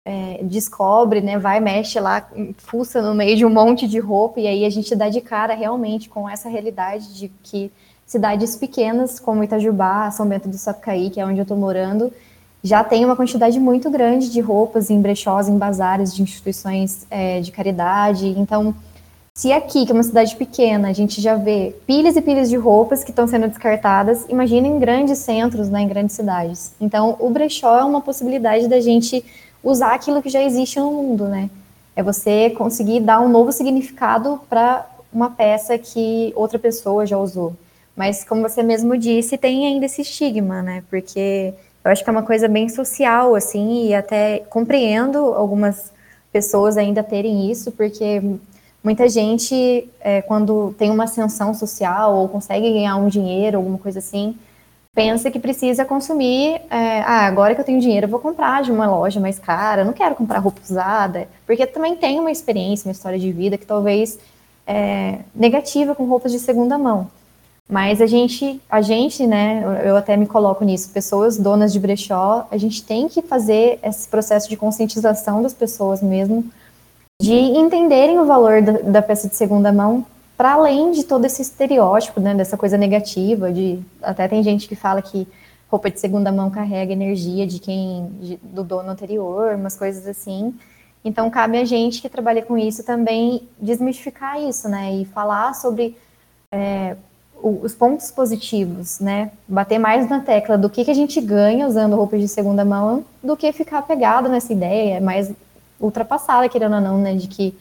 é, 0.09 0.39
descobre, 0.41 1.21
né, 1.21 1.37
vai, 1.37 1.59
mexe 1.59 1.99
lá, 1.99 2.27
fuça 2.57 2.99
no 2.99 3.13
meio 3.13 3.37
de 3.37 3.45
um 3.45 3.49
monte 3.49 3.87
de 3.87 3.99
roupa, 3.99 4.39
e 4.39 4.47
aí 4.47 4.65
a 4.65 4.69
gente 4.69 4.95
dá 4.95 5.07
de 5.07 5.21
cara 5.21 5.53
realmente 5.53 6.09
com 6.09 6.27
essa 6.27 6.49
realidade 6.49 7.13
de 7.13 7.31
que 7.43 7.71
cidades 8.07 8.55
pequenas, 8.55 9.19
como 9.19 9.43
Itajubá, 9.43 10.09
São 10.09 10.27
Bento 10.27 10.49
do 10.49 10.57
Sapucaí, 10.57 11.11
que 11.11 11.19
é 11.19 11.25
onde 11.25 11.37
eu 11.37 11.43
estou 11.43 11.55
morando, 11.55 12.11
já 12.63 12.83
tem 12.83 13.05
uma 13.05 13.15
quantidade 13.15 13.59
muito 13.59 13.87
grande 13.91 14.31
de 14.31 14.41
roupas 14.41 14.89
em 14.89 14.99
brechós, 14.99 15.47
em 15.47 15.57
bazares 15.59 16.13
de 16.13 16.23
instituições 16.23 17.05
é, 17.11 17.39
de 17.39 17.51
caridade. 17.51 18.27
Então, 18.37 18.73
se 19.33 19.53
aqui, 19.53 19.85
que 19.85 19.91
é 19.91 19.93
uma 19.93 20.03
cidade 20.03 20.35
pequena, 20.35 20.89
a 20.89 20.93
gente 20.93 21.21
já 21.21 21.35
vê 21.35 21.73
pilhas 21.85 22.17
e 22.17 22.21
pilhas 22.21 22.49
de 22.49 22.57
roupas 22.57 23.03
que 23.03 23.11
estão 23.11 23.27
sendo 23.27 23.47
descartadas, 23.47 24.25
imagina 24.27 24.67
em 24.67 24.79
grandes 24.79 25.19
centros, 25.19 25.69
né, 25.69 25.81
em 25.81 25.87
grandes 25.87 26.15
cidades. 26.15 26.73
Então, 26.81 27.15
o 27.19 27.29
brechó 27.29 27.77
é 27.77 27.83
uma 27.83 28.01
possibilidade 28.01 28.67
da 28.67 28.81
gente 28.81 29.23
usar 29.63 29.93
aquilo 29.93 30.21
que 30.21 30.29
já 30.29 30.41
existe 30.43 30.79
no 30.79 30.91
mundo, 30.91 31.25
né? 31.25 31.49
É 31.95 32.03
você 32.03 32.49
conseguir 32.51 33.01
dar 33.01 33.19
um 33.19 33.29
novo 33.29 33.51
significado 33.51 34.39
para 34.49 34.85
uma 35.11 35.29
peça 35.29 35.77
que 35.77 36.31
outra 36.35 36.57
pessoa 36.57 37.05
já 37.05 37.17
usou. 37.17 37.53
Mas, 37.95 38.23
como 38.23 38.41
você 38.41 38.63
mesmo 38.63 38.97
disse, 38.97 39.37
tem 39.37 39.65
ainda 39.65 39.85
esse 39.85 40.01
estigma, 40.01 40.61
né? 40.61 40.83
Porque 40.89 41.53
eu 41.83 41.91
acho 41.91 42.03
que 42.03 42.09
é 42.09 42.13
uma 42.13 42.23
coisa 42.23 42.47
bem 42.47 42.69
social, 42.69 43.35
assim, 43.35 43.87
e 43.87 43.93
até 43.93 44.39
compreendo 44.49 45.17
algumas 45.17 45.91
pessoas 46.31 46.77
ainda 46.77 47.03
terem 47.03 47.51
isso, 47.51 47.71
porque 47.71 48.21
muita 48.83 49.09
gente, 49.09 49.89
é, 49.99 50.21
quando 50.21 50.73
tem 50.77 50.91
uma 50.91 51.05
ascensão 51.05 51.53
social 51.53 52.15
ou 52.15 52.29
consegue 52.29 52.71
ganhar 52.71 52.95
um 52.95 53.07
dinheiro, 53.07 53.57
alguma 53.57 53.77
coisa 53.77 53.99
assim, 53.99 54.35
pensa 54.93 55.31
que 55.31 55.39
precisa 55.39 55.85
consumir. 55.85 56.61
É, 56.69 57.01
ah, 57.01 57.25
agora 57.25 57.55
que 57.55 57.61
eu 57.61 57.65
tenho 57.65 57.79
dinheiro, 57.79 58.05
eu 58.05 58.09
vou 58.09 58.19
comprar 58.19 58.63
de 58.63 58.71
uma 58.71 58.87
loja 58.87 59.19
mais 59.19 59.39
cara, 59.39 59.83
não 59.83 59.93
quero 59.93 60.15
comprar 60.15 60.39
roupa 60.39 60.61
usada, 60.63 61.27
porque 61.45 61.65
também 61.65 61.95
tem 61.95 62.19
uma 62.19 62.31
experiência, 62.31 62.87
uma 62.87 62.91
história 62.91 63.19
de 63.19 63.31
vida 63.31 63.57
que 63.57 63.65
talvez 63.65 64.19
é 64.65 65.19
negativa 65.33 65.95
com 65.95 66.05
roupas 66.05 66.31
de 66.31 66.39
segunda 66.39 66.77
mão. 66.77 67.09
Mas 67.67 68.01
a 68.01 68.07
gente, 68.07 68.59
a 68.67 68.81
gente, 68.81 69.27
né, 69.27 69.63
eu 69.85 69.95
até 69.95 70.17
me 70.17 70.25
coloco 70.25 70.65
nisso, 70.65 70.89
pessoas 70.89 71.37
donas 71.37 71.71
de 71.71 71.79
brechó, 71.79 72.47
a 72.49 72.57
gente 72.57 72.83
tem 72.83 73.07
que 73.07 73.21
fazer 73.21 73.79
esse 73.83 74.07
processo 74.07 74.49
de 74.49 74.57
conscientização 74.57 75.43
das 75.43 75.53
pessoas 75.53 76.01
mesmo, 76.01 76.43
de 77.21 77.33
entenderem 77.33 78.19
o 78.19 78.25
valor 78.25 78.61
da, 78.61 78.71
da 78.71 79.01
peça 79.03 79.29
de 79.29 79.35
segunda 79.35 79.71
mão, 79.71 80.03
para 80.39 80.53
além 80.53 80.91
de 80.93 81.03
todo 81.03 81.25
esse 81.25 81.41
estereótipo, 81.41 82.21
né, 82.21 82.33
dessa 82.33 82.55
coisa 82.55 82.77
negativa, 82.77 83.51
de 83.51 83.77
até 84.01 84.25
tem 84.25 84.41
gente 84.41 84.69
que 84.69 84.75
fala 84.75 85.01
que 85.01 85.27
roupa 85.69 85.91
de 85.91 85.99
segunda 85.99 86.31
mão 86.31 86.49
carrega 86.49 86.93
energia 86.93 87.45
de 87.45 87.59
quem, 87.59 88.09
de, 88.21 88.37
do 88.37 88.63
dono 88.63 88.89
anterior, 88.89 89.55
umas 89.55 89.75
coisas 89.75 90.07
assim. 90.07 90.57
Então 91.03 91.29
cabe 91.29 91.57
a 91.57 91.65
gente 91.65 92.01
que 92.01 92.07
trabalha 92.07 92.41
com 92.41 92.57
isso 92.57 92.85
também 92.85 93.49
desmistificar 93.59 94.41
isso, 94.41 94.69
né, 94.69 94.95
e 94.95 95.03
falar 95.03 95.53
sobre 95.55 95.97
é, 96.53 96.95
os 97.43 97.75
pontos 97.75 98.09
positivos, 98.09 99.01
né? 99.01 99.31
Bater 99.45 99.77
mais 99.77 100.09
na 100.09 100.21
tecla 100.21 100.57
do 100.57 100.69
que, 100.69 100.85
que 100.85 100.91
a 100.91 100.95
gente 100.95 101.19
ganha 101.19 101.67
usando 101.67 101.97
roupas 101.97 102.21
de 102.21 102.29
segunda 102.29 102.63
mão 102.63 103.03
do 103.21 103.35
que 103.35 103.51
ficar 103.51 103.81
pegado 103.81 104.29
nessa 104.29 104.53
ideia 104.53 105.01
mais 105.01 105.33
ultrapassada, 105.81 106.47
querendo 106.47 106.75
ou 106.75 106.81
não, 106.81 106.97
né? 106.97 107.13
De 107.13 107.27
que 107.27 107.53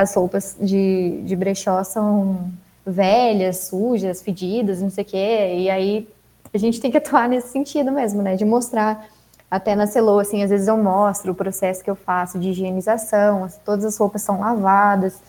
as 0.00 0.14
roupas 0.14 0.56
de, 0.58 1.20
de 1.24 1.36
brechó 1.36 1.84
são 1.84 2.50
velhas, 2.86 3.68
sujas, 3.68 4.22
fedidas, 4.22 4.80
não 4.80 4.88
sei 4.88 5.04
o 5.04 5.06
quê. 5.06 5.54
E 5.58 5.70
aí 5.70 6.08
a 6.52 6.58
gente 6.58 6.80
tem 6.80 6.90
que 6.90 6.96
atuar 6.96 7.28
nesse 7.28 7.48
sentido 7.48 7.92
mesmo, 7.92 8.22
né? 8.22 8.34
De 8.34 8.44
mostrar. 8.44 9.06
Até 9.50 9.74
na 9.74 9.86
Celô, 9.86 10.20
assim, 10.20 10.44
às 10.44 10.50
vezes 10.50 10.68
eu 10.68 10.76
mostro 10.76 11.32
o 11.32 11.34
processo 11.34 11.82
que 11.82 11.90
eu 11.90 11.96
faço 11.96 12.38
de 12.38 12.50
higienização, 12.50 13.48
todas 13.64 13.84
as 13.84 13.98
roupas 13.98 14.22
são 14.22 14.38
lavadas, 14.38 15.20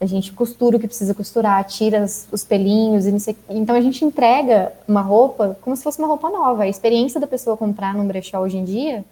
a 0.00 0.06
gente 0.06 0.32
costura 0.32 0.76
o 0.76 0.80
que 0.80 0.86
precisa 0.86 1.12
costurar, 1.12 1.64
tira 1.64 2.04
os 2.04 2.44
pelinhos, 2.44 3.04
então 3.48 3.74
a 3.74 3.80
gente 3.80 4.04
entrega 4.04 4.72
uma 4.86 5.00
roupa 5.00 5.58
como 5.60 5.74
se 5.76 5.82
fosse 5.82 5.98
uma 5.98 6.06
roupa 6.06 6.30
nova. 6.30 6.62
A 6.62 6.68
experiência 6.68 7.20
da 7.20 7.26
pessoa 7.26 7.56
comprar 7.56 7.94
num 7.94 8.06
brechó 8.06 8.38
hoje 8.38 8.58
em 8.58 8.64
dia 8.64 9.04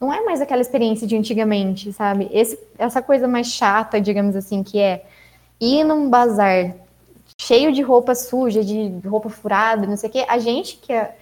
não 0.00 0.12
é 0.12 0.22
mais 0.22 0.40
aquela 0.40 0.60
experiência 0.60 1.06
de 1.06 1.16
antigamente, 1.16 1.92
sabe? 1.92 2.28
Esse, 2.32 2.58
essa 2.78 3.00
coisa 3.00 3.26
mais 3.26 3.48
chata, 3.48 4.00
digamos 4.00 4.36
assim, 4.36 4.62
que 4.62 4.78
é 4.78 5.04
ir 5.60 5.84
num 5.84 6.10
bazar 6.10 6.74
cheio 7.40 7.72
de 7.72 7.82
roupa 7.82 8.14
suja, 8.14 8.64
de 8.64 9.00
roupa 9.06 9.28
furada, 9.28 9.86
não 9.86 9.96
sei 9.96 10.08
o 10.08 10.12
quê. 10.12 10.24
A 10.28 10.38
gente 10.38 10.76
que 10.76 10.92
é, 10.92 11.16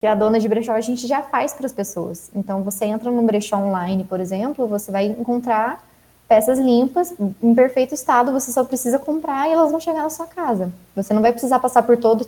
que 0.00 0.06
é 0.06 0.10
a 0.10 0.14
dona 0.14 0.38
de 0.38 0.48
brechó, 0.48 0.72
a 0.72 0.80
gente 0.80 1.06
já 1.06 1.22
faz 1.22 1.52
para 1.52 1.66
as 1.66 1.72
pessoas. 1.72 2.30
Então 2.34 2.62
você 2.62 2.84
entra 2.84 3.10
num 3.10 3.24
brechó 3.24 3.56
online, 3.56 4.04
por 4.04 4.20
exemplo, 4.20 4.66
você 4.66 4.90
vai 4.90 5.06
encontrar 5.06 5.84
peças 6.28 6.58
limpas, 6.60 7.12
em 7.42 7.54
perfeito 7.54 7.92
estado, 7.92 8.30
você 8.30 8.52
só 8.52 8.62
precisa 8.62 9.00
comprar 9.00 9.48
e 9.48 9.52
elas 9.52 9.72
vão 9.72 9.80
chegar 9.80 10.02
na 10.02 10.10
sua 10.10 10.26
casa. 10.26 10.72
Você 10.94 11.12
não 11.12 11.22
vai 11.22 11.32
precisar 11.32 11.58
passar 11.58 11.82
por 11.82 11.96
todo, 11.96 12.24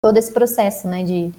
todo 0.00 0.16
esse 0.16 0.32
processo, 0.32 0.88
né, 0.88 1.02
de, 1.02 1.34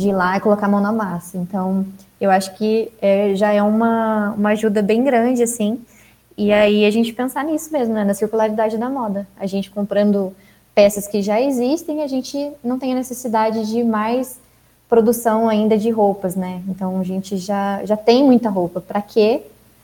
de 0.00 0.08
ir 0.08 0.12
lá 0.12 0.36
e 0.36 0.40
colocar 0.40 0.66
a 0.66 0.68
mão 0.68 0.80
na 0.80 0.92
massa. 0.92 1.36
Então, 1.36 1.84
eu 2.20 2.30
acho 2.30 2.54
que 2.56 2.90
é, 3.00 3.34
já 3.34 3.52
é 3.52 3.62
uma, 3.62 4.30
uma 4.30 4.50
ajuda 4.50 4.82
bem 4.82 5.04
grande, 5.04 5.42
assim. 5.42 5.80
E 6.36 6.52
aí 6.52 6.86
a 6.86 6.90
gente 6.90 7.12
pensar 7.12 7.44
nisso 7.44 7.70
mesmo, 7.70 7.92
né? 7.92 8.02
Na 8.02 8.14
circularidade 8.14 8.78
da 8.78 8.88
moda. 8.88 9.28
A 9.38 9.46
gente 9.46 9.70
comprando 9.70 10.34
peças 10.74 11.06
que 11.06 11.20
já 11.20 11.40
existem, 11.40 12.02
a 12.02 12.06
gente 12.06 12.52
não 12.64 12.78
tem 12.78 12.92
a 12.92 12.94
necessidade 12.94 13.66
de 13.70 13.84
mais 13.84 14.38
produção 14.88 15.48
ainda 15.48 15.76
de 15.76 15.90
roupas, 15.90 16.34
né? 16.34 16.62
Então 16.66 16.98
a 16.98 17.04
gente 17.04 17.36
já, 17.36 17.84
já 17.84 17.96
tem 17.96 18.24
muita 18.24 18.48
roupa. 18.48 18.80
Para 18.80 19.02
quê? 19.02 19.42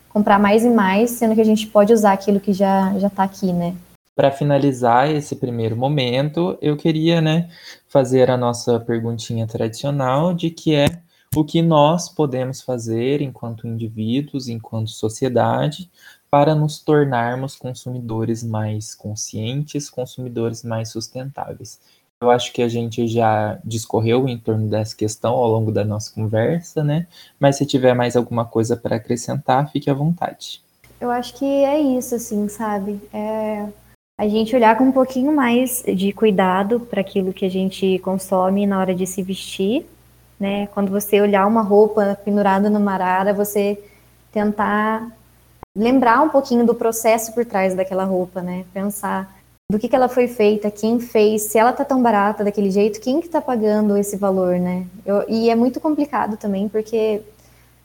Comprar 0.09 0.39
mais 0.39 0.65
e 0.65 0.71
mais, 0.71 1.11
sendo 1.11 1.35
que 1.35 1.41
a 1.41 1.45
gente 1.45 1.67
pode 1.67 1.93
usar 1.93 2.13
aquilo 2.13 2.41
que 2.41 2.53
já 2.55 2.99
já 2.99 3.09
está 3.09 3.23
aqui, 3.23 3.53
né? 3.53 3.75
Para 4.17 4.33
finalizar 4.33 5.11
esse 5.11 5.37
primeiro 5.37 5.77
momento, 5.77 6.57
eu 6.63 6.75
queria, 6.75 7.21
né, 7.21 7.51
fazer 7.87 8.31
a 8.31 8.37
nossa 8.37 8.81
perguntinha 8.81 9.47
tradicional 9.47 10.33
de 10.33 10.49
que 10.49 10.75
é 10.75 11.03
o 11.37 11.45
que 11.45 11.61
nós 11.61 12.09
podemos 12.09 12.63
fazer 12.63 13.21
enquanto 13.21 13.67
indivíduos, 13.67 14.49
enquanto 14.49 14.89
sociedade, 14.89 15.91
para 16.31 16.55
nos 16.55 16.79
tornarmos 16.79 17.57
consumidores 17.57 18.43
mais 18.43 18.95
conscientes, 18.95 19.91
consumidores 19.91 20.63
mais 20.65 20.89
sustentáveis. 20.89 21.79
Eu 22.19 22.31
acho 22.31 22.55
que 22.55 22.63
a 22.63 22.69
gente 22.69 23.07
já 23.07 23.59
discorreu 23.63 24.27
em 24.27 24.39
torno 24.39 24.71
dessa 24.71 24.97
questão 24.97 25.35
ao 25.35 25.47
longo 25.47 25.71
da 25.71 25.85
nossa 25.85 26.11
conversa, 26.15 26.83
né? 26.83 27.07
Mas 27.39 27.57
se 27.57 27.67
tiver 27.67 27.93
mais 27.93 28.17
alguma 28.17 28.47
coisa 28.47 28.79
para 28.79 28.97
acrescentar, 28.97 29.71
fique 29.71 29.91
à 29.91 29.95
vontade. 29.95 30.63
Eu 30.99 31.11
acho 31.11 31.35
que 31.35 31.45
é 31.45 31.79
isso, 31.79 32.15
assim, 32.15 32.49
sabe? 32.49 32.99
É 33.13 33.69
a 34.19 34.27
gente 34.27 34.57
olhar 34.57 34.77
com 34.79 34.85
um 34.85 34.93
pouquinho 34.93 35.31
mais 35.31 35.83
de 35.87 36.13
cuidado 36.13 36.81
para 36.81 37.03
aquilo 37.03 37.35
que 37.35 37.45
a 37.45 37.51
gente 37.51 37.99
consome 37.99 38.67
na 38.67 38.79
hora 38.81 38.95
de 38.95 39.07
se 39.07 39.23
vestir, 39.23 39.87
né? 40.41 40.69
Quando 40.69 40.91
você 40.91 41.21
olhar 41.21 41.47
uma 41.47 41.61
roupa 41.61 42.19
pendurada 42.25 42.71
numa 42.71 42.95
arara, 42.95 43.35
você 43.35 43.79
tentar 44.33 45.11
lembrar 45.77 46.23
um 46.23 46.31
pouquinho 46.31 46.65
do 46.65 46.75
processo 46.75 47.35
por 47.35 47.45
trás 47.45 47.75
daquela 47.75 48.05
roupa, 48.05 48.41
né? 48.41 48.65
Pensar 48.73 49.37
do 49.71 49.79
que, 49.79 49.89
que 49.89 49.97
ela 49.97 50.09
foi 50.09 50.29
feita, 50.29 50.71
quem 50.71 50.99
fez, 50.99 51.43
se 51.43 51.59
ela 51.59 51.73
tá 51.73 51.85
tão 51.85 52.03
barata 52.03 52.43
daquele 52.43 52.71
jeito, 52.71 53.01
quem 53.01 53.21
que 53.21 53.29
tá 53.29 53.43
pagando 53.43 53.99
esse 53.99 54.17
valor, 54.17 54.59
né? 54.59 54.87
Eu, 55.05 55.25
e 55.29 55.51
é 55.51 55.55
muito 55.55 55.79
complicado 55.79 56.39
também, 56.39 56.69
porque 56.69 57.21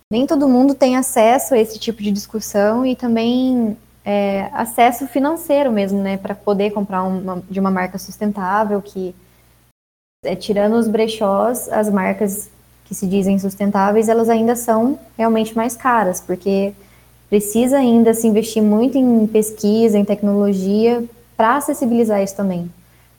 nem 0.09 0.25
todo 0.25 0.47
mundo 0.47 0.75
tem 0.75 0.95
acesso 0.95 1.53
a 1.53 1.57
esse 1.57 1.77
tipo 1.77 2.01
de 2.01 2.11
discussão 2.11 2.85
e 2.85 2.95
também 2.95 3.75
é, 4.03 4.49
acesso 4.53 5.07
financeiro 5.07 5.71
mesmo, 5.71 6.01
né? 6.01 6.17
Para 6.17 6.35
poder 6.35 6.71
comprar 6.71 7.03
uma, 7.03 7.43
de 7.49 7.59
uma 7.59 7.71
marca 7.71 7.97
sustentável, 7.97 8.81
que 8.81 9.15
é, 10.23 10.35
tirando 10.35 10.73
os 10.73 10.87
brechós, 10.87 11.69
as 11.69 11.89
marcas 11.89 12.49
que 12.85 12.95
se 12.95 13.07
dizem 13.07 13.39
sustentáveis, 13.39 14.09
elas 14.09 14.29
ainda 14.29 14.55
são 14.55 14.99
realmente 15.17 15.55
mais 15.55 15.75
caras, 15.75 16.19
porque 16.19 16.73
precisa 17.29 17.77
ainda 17.77 18.13
se 18.13 18.27
investir 18.27 18.61
muito 18.61 18.97
em 18.97 19.25
pesquisa, 19.25 19.97
em 19.97 20.03
tecnologia, 20.03 21.03
para 21.37 21.55
acessibilizar 21.55 22.21
isso 22.21 22.35
também. 22.35 22.69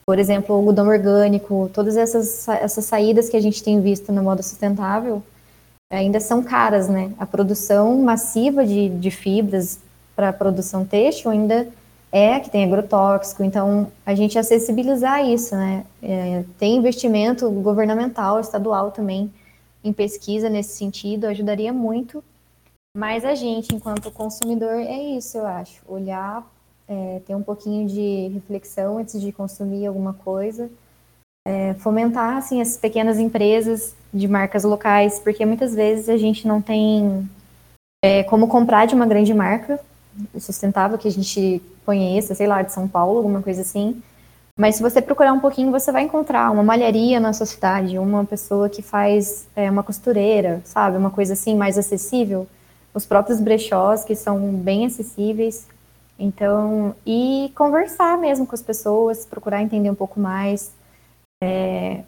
Por 0.04 0.18
exemplo, 0.18 0.54
o 0.54 0.58
algodão 0.58 0.88
orgânico, 0.88 1.70
todas 1.72 1.96
essas, 1.96 2.46
essas 2.48 2.84
saídas 2.84 3.28
que 3.28 3.36
a 3.36 3.40
gente 3.40 3.62
tem 3.62 3.80
visto 3.80 4.12
na 4.12 4.22
moda 4.22 4.42
sustentável 4.42 5.22
ainda 5.90 6.20
são 6.20 6.42
caras, 6.42 6.88
né? 6.88 7.12
A 7.18 7.26
produção 7.26 7.98
massiva 7.98 8.64
de, 8.66 8.88
de 8.88 9.10
fibras 9.10 9.78
para 10.14 10.30
a 10.30 10.32
produção 10.32 10.84
têxtil 10.84 11.30
ainda 11.30 11.68
é 12.10 12.38
que 12.40 12.50
tem 12.50 12.64
agrotóxico, 12.64 13.42
então 13.42 13.90
a 14.04 14.14
gente 14.14 14.38
acessibilizar 14.38 15.24
isso, 15.24 15.56
né? 15.56 15.84
É, 16.02 16.44
tem 16.58 16.76
investimento 16.76 17.50
governamental, 17.50 18.38
estadual 18.38 18.90
também 18.90 19.32
em 19.82 19.92
pesquisa 19.92 20.50
nesse 20.50 20.76
sentido, 20.76 21.26
ajudaria 21.26 21.72
muito 21.72 22.22
mas 22.94 23.24
a 23.24 23.34
gente, 23.34 23.74
enquanto 23.74 24.10
consumidor, 24.10 24.74
é 24.74 25.16
isso, 25.16 25.38
eu 25.38 25.46
acho. 25.46 25.80
Olhar, 25.88 26.46
é, 26.86 27.22
ter 27.26 27.34
um 27.34 27.42
pouquinho 27.42 27.88
de 27.88 28.28
reflexão 28.34 28.98
antes 28.98 29.18
de 29.18 29.32
consumir 29.32 29.86
alguma 29.86 30.12
coisa. 30.12 30.70
É, 31.46 31.72
fomentar, 31.74 32.36
assim, 32.36 32.60
essas 32.60 32.76
pequenas 32.76 33.18
empresas 33.18 33.96
de 34.12 34.28
marcas 34.28 34.62
locais, 34.62 35.18
porque 35.18 35.44
muitas 35.46 35.74
vezes 35.74 36.10
a 36.10 36.18
gente 36.18 36.46
não 36.46 36.60
tem 36.60 37.26
é, 38.04 38.22
como 38.24 38.46
comprar 38.46 38.86
de 38.86 38.94
uma 38.94 39.06
grande 39.06 39.32
marca 39.32 39.80
sustentável 40.38 40.98
que 40.98 41.08
a 41.08 41.12
gente 41.12 41.62
conheça, 41.84 42.34
sei 42.34 42.46
lá, 42.46 42.62
de 42.62 42.72
São 42.72 42.86
Paulo, 42.88 43.18
alguma 43.18 43.42
coisa 43.42 43.62
assim. 43.62 44.02
Mas 44.58 44.76
se 44.76 44.82
você 44.82 45.00
procurar 45.00 45.32
um 45.32 45.40
pouquinho, 45.40 45.70
você 45.70 45.90
vai 45.90 46.02
encontrar 46.02 46.50
uma 46.50 46.62
malharia 46.62 47.18
na 47.18 47.32
sua 47.32 47.46
cidade, 47.46 47.98
uma 47.98 48.24
pessoa 48.24 48.68
que 48.68 48.82
faz 48.82 49.48
é, 49.56 49.70
uma 49.70 49.82
costureira, 49.82 50.60
sabe? 50.64 50.96
Uma 50.96 51.10
coisa 51.10 51.32
assim 51.32 51.56
mais 51.56 51.78
acessível 51.78 52.46
os 52.94 53.06
próprios 53.06 53.40
brechós, 53.40 54.04
que 54.04 54.14
são 54.14 54.52
bem 54.52 54.86
acessíveis. 54.86 55.66
Então, 56.18 56.94
e 57.06 57.50
conversar 57.56 58.18
mesmo 58.18 58.46
com 58.46 58.54
as 58.54 58.62
pessoas, 58.62 59.24
procurar 59.24 59.62
entender 59.62 59.90
um 59.90 59.94
pouco 59.94 60.20
mais. 60.20 60.72
É, 61.42 62.02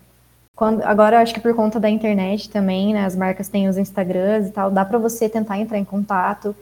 quando, 0.55 0.83
agora, 0.83 1.21
acho 1.21 1.35
que 1.35 1.40
por 1.40 1.55
conta 1.55 1.81
da 1.81 1.90
internet 1.90 2.51
também, 2.51 2.93
né, 2.93 3.05
as 3.05 3.17
marcas 3.17 3.49
têm 3.49 3.69
os 3.69 3.77
Instagrams 3.77 4.49
e 4.49 4.53
tal, 4.53 4.71
dá 4.71 4.85
para 4.85 4.99
você 4.99 5.29
tentar 5.29 5.59
entrar 5.59 5.79
em 5.79 5.85
contato. 5.85 6.55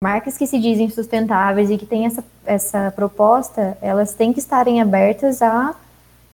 Marcas 0.00 0.36
que 0.36 0.46
se 0.46 0.58
dizem 0.58 0.90
sustentáveis 0.90 1.70
e 1.70 1.78
que 1.78 1.86
têm 1.86 2.06
essa, 2.06 2.24
essa 2.44 2.92
proposta, 2.94 3.76
elas 3.80 4.12
têm 4.14 4.32
que 4.32 4.38
estarem 4.38 4.80
abertas 4.80 5.40
a 5.40 5.74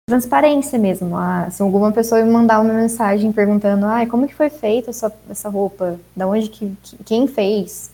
transparência 0.08 0.78
mesmo. 0.78 1.16
Se 1.50 1.62
alguma 1.62 1.92
pessoa 1.92 2.22
me 2.22 2.30
mandar 2.30 2.60
uma 2.60 2.72
mensagem 2.72 3.30
perguntando, 3.32 3.86
ah, 3.86 4.04
como 4.06 4.26
que 4.26 4.34
foi 4.34 4.50
feita 4.50 4.90
essa, 4.90 5.12
essa 5.28 5.48
roupa, 5.48 6.00
da 6.16 6.26
onde 6.26 6.48
que, 6.48 6.76
quem 7.04 7.28
fez, 7.28 7.90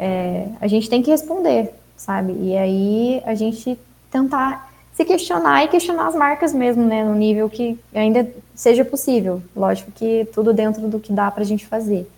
é, 0.00 0.48
a 0.60 0.66
gente 0.66 0.90
tem 0.90 1.02
que 1.02 1.10
responder, 1.10 1.72
sabe? 1.96 2.32
E 2.32 2.56
aí 2.56 3.22
a 3.24 3.34
gente 3.34 3.78
tentar 4.10 4.68
se 4.92 5.04
questionar 5.04 5.64
e 5.64 5.68
questionar 5.68 6.08
as 6.08 6.14
marcas 6.14 6.52
mesmo, 6.52 6.84
né, 6.84 7.04
no 7.04 7.14
nível 7.14 7.48
que 7.48 7.78
ainda 7.94 8.28
seja 8.54 8.84
possível. 8.84 9.40
Lógico 9.54 9.92
que 9.92 10.28
tudo 10.34 10.52
dentro 10.52 10.88
do 10.88 10.98
que 10.98 11.12
dá 11.12 11.30
para 11.30 11.44
a 11.44 11.46
gente 11.46 11.66
fazer. 11.66 12.10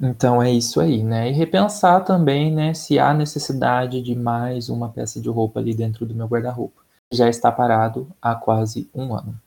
Então 0.00 0.42
é 0.42 0.50
isso 0.50 0.80
aí, 0.80 1.02
né? 1.02 1.30
E 1.30 1.32
repensar 1.32 2.04
também, 2.04 2.52
né, 2.52 2.74
se 2.74 2.98
há 2.98 3.14
necessidade 3.14 4.02
de 4.02 4.14
mais 4.14 4.68
uma 4.68 4.90
peça 4.90 5.20
de 5.20 5.28
roupa 5.28 5.60
ali 5.60 5.74
dentro 5.74 6.04
do 6.04 6.14
meu 6.14 6.26
guarda-roupa 6.26 6.86
já 7.12 7.28
está 7.28 7.52
parado 7.52 8.08
há 8.20 8.34
quase 8.34 8.90
um 8.94 9.14
ano. 9.14 9.38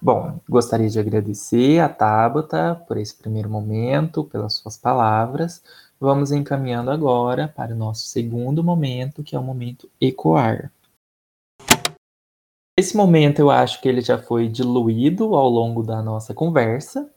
Bom, 0.00 0.40
gostaria 0.48 0.88
de 0.88 0.98
agradecer 0.98 1.80
a 1.80 1.88
Tabata 1.88 2.74
por 2.86 2.96
esse 2.96 3.14
primeiro 3.14 3.48
momento, 3.48 4.24
pelas 4.24 4.54
suas 4.54 4.76
palavras. 4.76 5.62
Vamos 6.00 6.32
encaminhando 6.32 6.90
agora 6.90 7.46
para 7.46 7.72
o 7.72 7.78
nosso 7.78 8.06
segundo 8.06 8.64
momento, 8.64 9.22
que 9.22 9.36
é 9.36 9.38
o 9.38 9.42
momento 9.42 9.88
ecoar. 10.00 10.72
Esse 12.76 12.96
momento 12.96 13.38
eu 13.38 13.50
acho 13.50 13.80
que 13.80 13.88
ele 13.88 14.00
já 14.00 14.18
foi 14.18 14.48
diluído 14.48 15.36
ao 15.36 15.48
longo 15.48 15.82
da 15.82 16.02
nossa 16.02 16.34
conversa, 16.34 17.08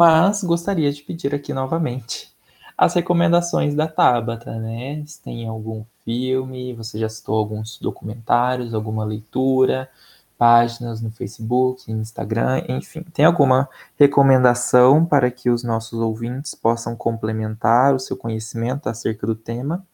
mas 0.00 0.42
gostaria 0.42 0.90
de 0.90 1.02
pedir 1.02 1.34
aqui 1.34 1.52
novamente 1.52 2.32
as 2.76 2.94
recomendações 2.94 3.74
da 3.74 3.86
Tabata, 3.86 4.58
né? 4.58 5.02
Se 5.06 5.20
tem 5.20 5.46
algum 5.46 5.84
filme, 6.02 6.72
você 6.72 6.98
já 6.98 7.06
citou 7.06 7.36
alguns 7.36 7.78
documentários, 7.78 8.72
alguma 8.72 9.04
leitura, 9.04 9.90
páginas 10.38 11.02
no 11.02 11.10
Facebook, 11.10 11.92
no 11.92 12.00
Instagram, 12.00 12.64
enfim. 12.66 13.04
Tem 13.12 13.26
alguma 13.26 13.68
recomendação 13.98 15.04
para 15.04 15.30
que 15.30 15.50
os 15.50 15.62
nossos 15.62 16.00
ouvintes 16.00 16.54
possam 16.54 16.96
complementar 16.96 17.94
o 17.94 17.98
seu 17.98 18.16
conhecimento 18.16 18.88
acerca 18.88 19.26
do 19.26 19.34
tema? 19.34 19.84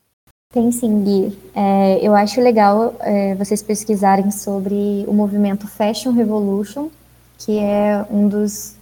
Tem 0.53 0.71
sim, 0.71 1.03
Gui. 1.03 1.37
É, 1.53 1.99
eu 2.01 2.15
acho 2.15 2.41
legal 2.41 2.95
é, 3.01 3.35
vocês 3.35 3.61
pesquisarem 3.61 4.31
sobre 4.31 5.05
o 5.09 5.13
movimento 5.13 5.67
Fashion 5.67 6.13
Revolution, 6.13 6.91
que 7.39 7.59
é 7.59 8.07
um 8.09 8.29
dos. 8.29 8.76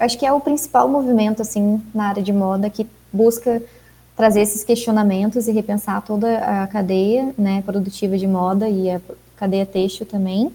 Acho 0.00 0.18
que 0.18 0.24
é 0.24 0.32
o 0.32 0.40
principal 0.40 0.88
movimento 0.88 1.42
assim 1.42 1.80
na 1.94 2.08
área 2.08 2.22
de 2.22 2.32
moda 2.32 2.70
que 2.70 2.86
busca 3.12 3.62
trazer 4.16 4.40
esses 4.40 4.64
questionamentos 4.64 5.46
e 5.46 5.52
repensar 5.52 6.02
toda 6.02 6.38
a 6.38 6.66
cadeia 6.66 7.34
né, 7.38 7.62
produtiva 7.64 8.18
de 8.18 8.26
moda 8.26 8.68
e 8.68 8.90
a 8.90 9.00
cadeia 9.36 9.66
têxtil 9.66 10.06
também. 10.06 10.50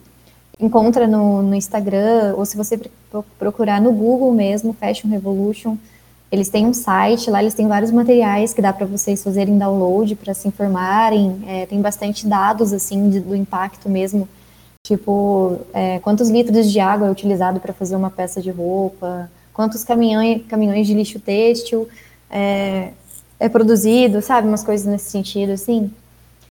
Encontra 0.60 1.08
no, 1.08 1.42
no 1.42 1.54
Instagram, 1.56 2.34
ou 2.38 2.46
se 2.46 2.58
você 2.58 2.80
procurar 3.38 3.82
no 3.82 3.92
Google 3.92 4.32
mesmo, 4.34 4.74
Fashion 4.74 5.10
Revolution, 5.10 5.78
eles 6.32 6.50
têm 6.50 6.66
um 6.66 6.74
site, 6.74 7.30
lá 7.30 7.42
eles 7.42 7.54
têm 7.54 7.68
vários 7.68 7.92
materiais 7.92 8.54
que 8.54 8.62
dá 8.62 8.74
para 8.74 8.86
vocês 8.86 9.24
fazerem 9.24 9.58
download 9.58 10.16
para 10.16 10.34
se 10.34 10.48
informarem, 10.48 11.44
é, 11.48 11.66
tem 11.66 11.82
bastante 11.82 12.28
dados 12.28 12.74
assim 12.74 13.10
de, 13.10 13.20
do 13.20 13.36
impacto 13.36 13.90
mesmo, 13.90 14.28
tipo 14.86 15.60
é, 15.74 16.00
quantos 16.00 16.30
litros 16.30 16.72
de 16.72 16.80
água 16.80 17.08
é 17.08 17.12
utilizado 17.12 17.60
para 17.60 17.74
fazer 17.74 17.96
uma 17.96 18.10
peça 18.10 18.42
de 18.42 18.52
roupa, 18.52 19.30
quantos 19.56 19.84
caminhões, 19.86 20.46
caminhões 20.48 20.86
de 20.86 20.94
lixo 20.94 21.20
têxtil 21.20 21.88
é, 22.30 22.92
é 23.40 23.50
produzido, 23.50 24.22
sabe? 24.22 24.48
Umas 24.48 24.64
coisas 24.64 24.86
nesse 24.86 25.10
sentido, 25.10 25.54
assim. 25.54 25.90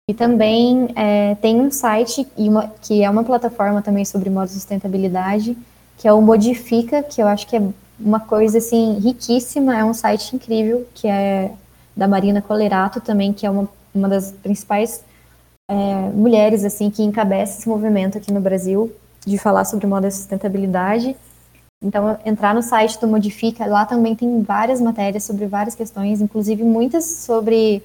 E 0.09 0.15
também 0.15 0.89
é, 0.97 1.35
tem 1.37 1.61
um 1.61 1.71
site 1.71 2.27
uma, 2.37 2.73
que 2.81 3.03
é 3.03 3.11
uma 3.11 3.23
plataforma 3.23 3.83
também 3.83 4.05
sobre 4.05 4.31
modo 4.31 4.49
sustentabilidade, 4.49 5.57
que 5.99 6.09
é 6.09 6.13
o 6.13 6.23
Modifica, 6.23 7.03
que 7.03 7.21
eu 7.21 7.27
acho 7.27 7.47
que 7.47 7.57
é 7.57 7.63
uma 7.99 8.21
coisa 8.21 8.59
assim 8.59 8.99
riquíssima, 8.99 9.77
é 9.77 9.85
um 9.85 9.93
site 9.93 10.35
incrível, 10.35 10.87
que 10.95 11.07
é 11.07 11.51
da 11.95 12.09
Marina 12.09 12.41
Colerato 12.41 13.01
também, 13.01 13.33
que 13.33 13.45
é 13.45 13.51
uma, 13.51 13.69
uma 13.95 14.09
das 14.09 14.31
principais 14.31 15.03
é, 15.69 15.75
mulheres 16.15 16.65
assim 16.65 16.89
que 16.89 17.03
encabeça 17.03 17.59
esse 17.59 17.69
movimento 17.69 18.17
aqui 18.17 18.33
no 18.33 18.41
Brasil 18.41 18.93
de 19.27 19.37
falar 19.37 19.65
sobre 19.65 19.87
moda 19.87 20.07
e 20.07 20.13
sustentabilidade. 20.13 21.17
Então, 21.83 22.19
entrar 22.25 22.55
no 22.55 22.63
site 22.63 22.99
do 22.99 23.07
Modifica, 23.07 23.67
lá 23.67 23.85
também 23.85 24.15
tem 24.15 24.43
várias 24.43 24.81
matérias 24.81 25.25
sobre 25.25 25.47
várias 25.47 25.75
questões, 25.75 26.21
inclusive 26.21 26.63
muitas 26.63 27.05
sobre 27.05 27.83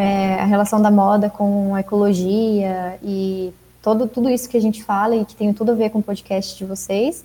é, 0.00 0.34
a 0.34 0.44
relação 0.44 0.80
da 0.80 0.90
moda 0.90 1.30
com 1.30 1.74
a 1.74 1.80
ecologia 1.80 2.98
e 3.02 3.52
todo, 3.82 4.06
tudo 4.06 4.28
isso 4.28 4.48
que 4.48 4.56
a 4.56 4.60
gente 4.60 4.82
fala 4.82 5.16
e 5.16 5.24
que 5.24 5.34
tem 5.34 5.52
tudo 5.52 5.72
a 5.72 5.74
ver 5.74 5.90
com 5.90 6.00
o 6.00 6.02
podcast 6.02 6.56
de 6.56 6.64
vocês. 6.64 7.24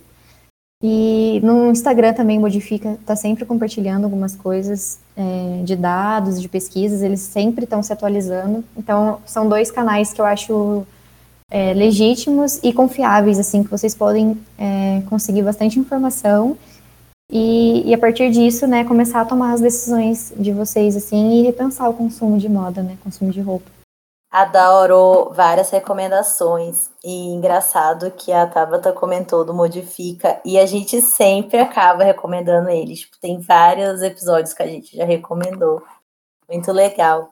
E 0.82 1.40
no 1.42 1.70
Instagram 1.70 2.14
também 2.14 2.38
Modifica 2.38 2.92
está 2.92 3.14
sempre 3.14 3.44
compartilhando 3.44 4.04
algumas 4.04 4.34
coisas 4.34 4.98
é, 5.14 5.62
de 5.62 5.76
dados, 5.76 6.40
de 6.40 6.48
pesquisas, 6.48 7.02
eles 7.02 7.20
sempre 7.20 7.64
estão 7.64 7.82
se 7.82 7.92
atualizando. 7.92 8.64
Então, 8.74 9.20
são 9.26 9.46
dois 9.46 9.70
canais 9.70 10.14
que 10.14 10.20
eu 10.22 10.24
acho 10.24 10.86
é, 11.50 11.74
legítimos 11.74 12.60
e 12.62 12.72
confiáveis, 12.72 13.38
assim, 13.38 13.62
que 13.64 13.70
vocês 13.70 13.94
podem 13.94 14.40
é, 14.56 15.02
conseguir 15.08 15.42
bastante 15.42 15.78
informação 15.78 16.56
e, 17.32 17.88
e, 17.88 17.94
a 17.94 17.98
partir 17.98 18.28
disso, 18.30 18.66
né, 18.66 18.84
começar 18.84 19.20
a 19.20 19.24
tomar 19.24 19.52
as 19.52 19.60
decisões 19.60 20.32
de 20.36 20.52
vocês, 20.52 20.96
assim, 20.96 21.38
e 21.38 21.42
repensar 21.42 21.88
o 21.88 21.94
consumo 21.94 22.36
de 22.36 22.48
moda, 22.48 22.82
né, 22.82 22.98
consumo 23.04 23.30
de 23.30 23.40
roupa. 23.40 23.70
Adoro 24.32 25.30
várias 25.32 25.70
recomendações. 25.70 26.90
E 27.04 27.28
engraçado 27.28 28.10
que 28.10 28.32
a 28.32 28.46
Tabata 28.46 28.92
comentou 28.92 29.44
do 29.44 29.54
Modifica 29.54 30.40
e 30.44 30.58
a 30.58 30.66
gente 30.66 31.00
sempre 31.00 31.58
acaba 31.58 32.02
recomendando 32.02 32.68
eles. 32.68 33.00
Tipo, 33.00 33.18
tem 33.20 33.40
vários 33.40 34.02
episódios 34.02 34.52
que 34.52 34.62
a 34.62 34.66
gente 34.66 34.96
já 34.96 35.04
recomendou. 35.04 35.82
Muito 36.48 36.72
legal. 36.72 37.30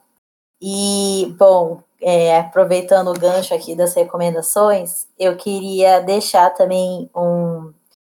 E, 0.62 1.35
bom, 1.38 1.83
é, 2.00 2.38
aproveitando 2.38 3.08
o 3.08 3.18
gancho 3.18 3.54
aqui 3.54 3.74
das 3.74 3.94
recomendações, 3.94 5.06
eu 5.18 5.37
queria 5.37 6.00
deixar 6.00 6.50
também 6.50 7.11
um, 7.14 7.72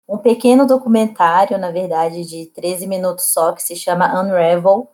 um 0.07 0.17
pequeno 0.17 0.65
documentário, 0.65 1.57
na 1.57 1.71
verdade, 1.71 2.25
de 2.25 2.47
13 2.47 2.87
minutos 2.87 3.25
só, 3.25 3.53
que 3.53 3.63
se 3.63 3.75
chama 3.75 4.19
Unravel 4.19 4.89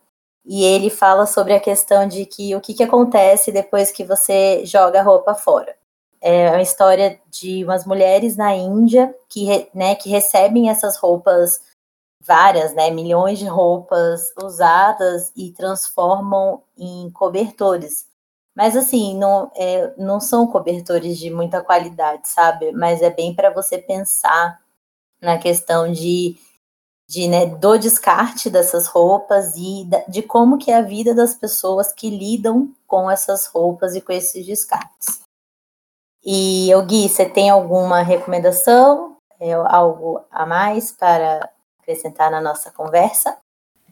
e 0.46 0.64
ele 0.64 0.90
fala 0.90 1.26
sobre 1.26 1.54
a 1.54 1.60
questão 1.60 2.08
de 2.08 2.26
que 2.26 2.56
o 2.56 2.62
que, 2.62 2.74
que 2.74 2.84
acontece 2.84 3.52
depois 3.52 3.92
que 3.92 4.04
você 4.04 4.64
joga 4.66 5.00
a 5.00 5.04
roupa 5.04 5.34
fora. 5.34 5.76
É 6.22 6.50
uma 6.50 6.62
história 6.62 7.20
de 7.30 7.64
umas 7.64 7.86
mulheres 7.86 8.38
na 8.38 8.56
Índia 8.56 9.14
que, 9.30 9.70
né, 9.74 9.96
que 9.96 10.10
recebem 10.10 10.70
essas 10.70 10.98
roupas, 10.98 11.62
várias, 12.22 12.74
né, 12.74 12.92
milhões 12.92 13.40
de 13.40 13.46
roupas 13.46 14.34
usadas 14.42 15.32
e 15.36 15.52
transformam 15.52 16.62
em 16.78 17.10
cobertores. 17.12 18.08
Mas 18.56 18.76
assim, 18.78 19.18
não, 19.18 19.52
é, 19.56 19.94
não 19.98 20.20
são 20.20 20.48
cobertores 20.48 21.18
de 21.18 21.30
muita 21.30 21.62
qualidade, 21.62 22.30
sabe? 22.30 22.72
Mas 22.72 23.02
é 23.02 23.10
bem 23.10 23.36
para 23.36 23.50
você 23.50 23.78
pensar 23.78 24.62
na 25.22 25.38
questão 25.38 25.92
de 25.92 26.38
de 27.08 27.28
né, 27.28 27.46
do 27.46 27.78
descarte 27.78 28.50
dessas 28.50 28.88
roupas 28.88 29.56
e 29.56 29.88
de 30.08 30.24
como 30.24 30.58
que 30.58 30.72
é 30.72 30.78
a 30.78 30.82
vida 30.82 31.14
das 31.14 31.36
pessoas 31.36 31.94
que 31.94 32.10
lidam 32.10 32.74
com 32.88 33.10
essas 33.10 33.46
roupas 33.46 33.96
e 33.96 34.02
com 34.02 34.12
esses 34.12 34.46
descartes. 34.46 35.22
E 36.24 36.70
eu 36.70 36.84
Gui, 36.84 37.08
você 37.08 37.30
tem 37.30 37.50
alguma 37.52 38.02
recomendação, 38.02 39.18
é, 39.40 39.54
algo 39.54 40.26
a 40.32 40.46
mais 40.46 40.92
para 40.92 41.48
acrescentar 41.80 42.32
na 42.32 42.42
nossa 42.42 42.72
conversa? 42.72 43.38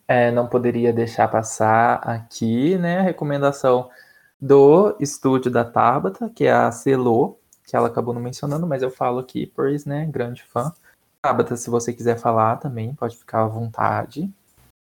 É, 0.08 0.32
não 0.32 0.47
poderia 0.47 0.91
deixar 0.91 1.28
passar 1.28 1.97
aqui, 1.97 2.78
né, 2.78 2.99
a 2.99 3.04
recomendação 3.04 3.89
do 4.43 4.93
estúdio 4.99 5.49
da 5.49 5.63
Tabata, 5.63 6.29
que 6.29 6.43
é 6.43 6.51
a 6.51 6.69
Celô, 6.69 7.38
que 7.65 7.77
ela 7.77 7.88
acabou 7.88 8.13
não 8.13 8.21
mencionando, 8.21 8.67
mas 8.67 8.84
eu 8.84 8.91
falo 8.91 9.19
aqui, 9.19 9.49
pois, 9.56 9.86
né, 9.86 10.06
grande 10.06 10.43
fã. 10.43 10.73
Tabata, 11.21 11.56
se 11.56 11.69
você 11.69 11.93
quiser 11.93 12.19
falar 12.19 12.58
também, 12.58 12.93
pode 12.93 13.15
ficar 13.15 13.43
à 13.43 13.47
vontade. 13.47 14.29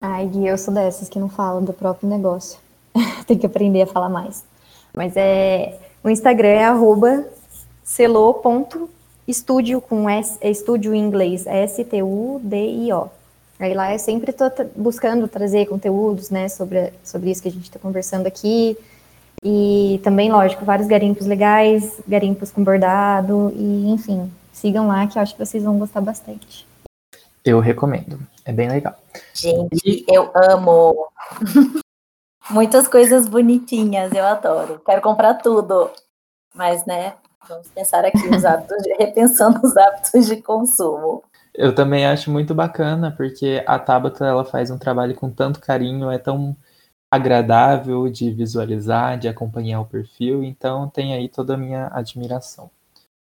Ai, 0.03 0.27
Gui, 0.27 0.49
eu 0.49 0.59
sou 0.59 0.75
dessas 0.75 1.09
que 1.09 1.21
não 1.21 1.29
falam 1.29 1.63
do 1.63 1.73
próprio 1.73 2.09
negócio. 2.09 2.59
Tem 3.29 3.39
que 3.39 3.47
aprender 3.47 3.83
a 3.83 3.87
falar 3.87 4.09
mais. 4.09 4.45
Mas 4.93 5.17
é. 5.17 5.79
O 6.03 6.11
Instagram 6.11 6.49
é 6.49 6.65
arroba 6.65 7.25
celo.studio 7.85 9.81
com 9.81 10.11
S, 10.11 10.37
é 10.41 10.51
estúdio 10.51 10.93
em 10.93 11.01
inglês, 11.01 11.47
S-T-U-D-I-O. 11.47 13.09
Aí 13.59 13.73
lá 13.73 13.93
eu 13.93 13.99
sempre 14.01 14.33
estou 14.33 14.51
buscando 14.75 15.29
trazer 15.29 15.67
conteúdos, 15.67 16.29
né, 16.29 16.49
sobre, 16.49 16.93
sobre 17.05 17.31
isso 17.31 17.41
que 17.41 17.49
a 17.49 17.53
gente 17.53 17.65
está 17.65 17.79
conversando 17.79 18.27
aqui. 18.27 18.77
E 19.45 20.01
também, 20.03 20.33
lógico, 20.33 20.65
vários 20.65 20.89
garimpos 20.89 21.27
legais, 21.27 22.01
garimpos 22.09 22.51
com 22.51 22.65
bordado, 22.65 23.53
e 23.55 23.91
enfim, 23.91 24.33
sigam 24.51 24.89
lá 24.89 25.07
que 25.07 25.19
eu 25.19 25.23
acho 25.23 25.35
que 25.35 25.45
vocês 25.45 25.63
vão 25.63 25.79
gostar 25.79 26.01
bastante. 26.01 26.67
Eu 27.45 27.61
recomendo, 27.61 28.19
é 28.43 28.53
bem 28.53 28.71
legal. 28.71 28.97
Gente, 29.35 30.07
eu 30.09 30.31
amo. 30.35 31.09
Muitas 32.49 32.89
coisas 32.89 33.29
bonitinhas, 33.29 34.13
eu 34.13 34.25
adoro. 34.25 34.81
Quero 34.85 35.03
comprar 35.03 35.35
tudo. 35.35 35.91
Mas, 36.55 36.87
né, 36.87 37.13
vamos 37.47 37.69
pensar 37.69 38.03
aqui 38.05 38.27
os 38.29 38.45
hábitos, 38.47 38.83
de, 38.83 38.95
repensando 38.95 39.61
os 39.63 39.77
hábitos 39.77 40.27
de 40.27 40.41
consumo. 40.41 41.23
Eu 41.55 41.75
também 41.75 42.07
acho 42.07 42.31
muito 42.31 42.55
bacana, 42.55 43.13
porque 43.15 43.63
a 43.67 43.79
Tabata 43.79 44.25
ela 44.25 44.45
faz 44.45 44.71
um 44.71 44.79
trabalho 44.79 45.15
com 45.15 45.29
tanto 45.31 45.61
carinho, 45.61 46.11
é 46.11 46.19
tão 46.19 46.57
agradável 47.15 48.09
de 48.09 48.31
visualizar, 48.33 49.19
de 49.19 49.29
acompanhar 49.29 49.81
o 49.81 49.87
perfil, 49.87 50.43
então 50.43 50.89
tem 50.89 51.15
aí 51.15 51.29
toda 51.29 51.55
a 51.55 51.57
minha 51.57 51.89
admiração. 51.93 52.71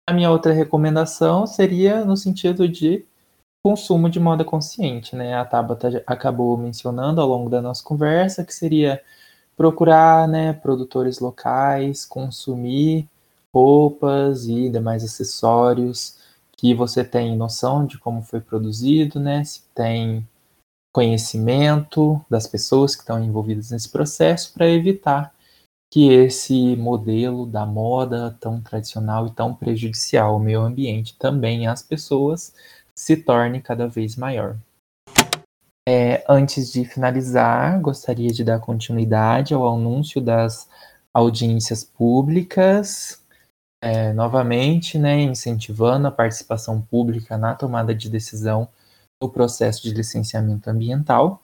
A 0.07 0.13
minha 0.13 0.29
outra 0.29 0.53
recomendação 0.53 1.47
seria 1.47 2.05
no 2.05 2.15
sentido 2.15 2.67
de 2.67 3.05
consumo 3.63 4.09
de 4.09 4.19
moda 4.19 4.45
consciente, 4.45 5.15
né? 5.15 5.35
A 5.35 5.43
Tabata 5.43 6.03
acabou 6.05 6.55
mencionando 6.57 7.19
ao 7.19 7.27
longo 7.27 7.49
da 7.49 7.61
nossa 7.61 7.83
conversa 7.83 8.43
que 8.43 8.53
seria 8.53 9.01
procurar, 9.57 10.27
né, 10.27 10.53
produtores 10.53 11.19
locais, 11.19 12.05
consumir 12.05 13.07
roupas 13.53 14.47
e 14.47 14.69
demais 14.69 15.03
acessórios 15.03 16.17
que 16.55 16.73
você 16.73 17.03
tem 17.03 17.35
noção 17.35 17.85
de 17.85 17.97
como 17.97 18.21
foi 18.21 18.39
produzido, 18.39 19.19
né? 19.19 19.43
Se 19.43 19.63
tem 19.73 20.27
conhecimento 20.93 22.23
das 22.29 22.47
pessoas 22.47 22.95
que 22.95 23.01
estão 23.01 23.23
envolvidas 23.23 23.71
nesse 23.71 23.89
processo 23.89 24.53
para 24.53 24.67
evitar 24.67 25.33
que 25.91 26.11
esse 26.11 26.75
modelo 26.75 27.45
da 27.45 27.65
moda 27.65 28.37
tão 28.39 28.61
tradicional 28.61 29.27
e 29.27 29.31
tão 29.31 29.55
prejudicial 29.55 30.33
ao 30.33 30.39
meio 30.39 30.61
ambiente 30.61 31.17
também 31.17 31.67
às 31.67 31.81
pessoas 31.81 32.53
se 32.95 33.17
torne 33.17 33.61
cada 33.61 33.87
vez 33.87 34.15
maior. 34.15 34.57
É, 35.87 36.23
antes 36.29 36.71
de 36.71 36.85
finalizar, 36.85 37.81
gostaria 37.81 38.31
de 38.31 38.43
dar 38.43 38.59
continuidade 38.59 39.53
ao 39.53 39.67
anúncio 39.67 40.21
das 40.21 40.69
audiências 41.11 41.83
públicas, 41.83 43.23
é, 43.81 44.13
novamente, 44.13 44.99
né, 44.99 45.21
incentivando 45.21 46.07
a 46.07 46.11
participação 46.11 46.81
pública 46.81 47.37
na 47.37 47.55
tomada 47.55 47.95
de 47.95 48.09
decisão 48.09 48.67
no 49.21 49.29
processo 49.29 49.83
de 49.83 49.93
licenciamento 49.93 50.69
ambiental. 50.69 51.41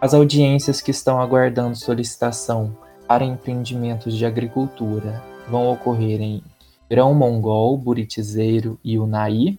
As 0.00 0.14
audiências 0.14 0.80
que 0.80 0.90
estão 0.90 1.20
aguardando 1.20 1.76
solicitação 1.76 2.76
para 3.06 3.24
empreendimentos 3.24 4.16
de 4.16 4.24
agricultura 4.24 5.22
vão 5.48 5.70
ocorrer 5.70 6.20
em 6.20 6.42
Grão 6.88 7.14
Mongol, 7.14 7.76
Buritizeiro 7.76 8.78
e 8.82 8.98
Unai, 8.98 9.58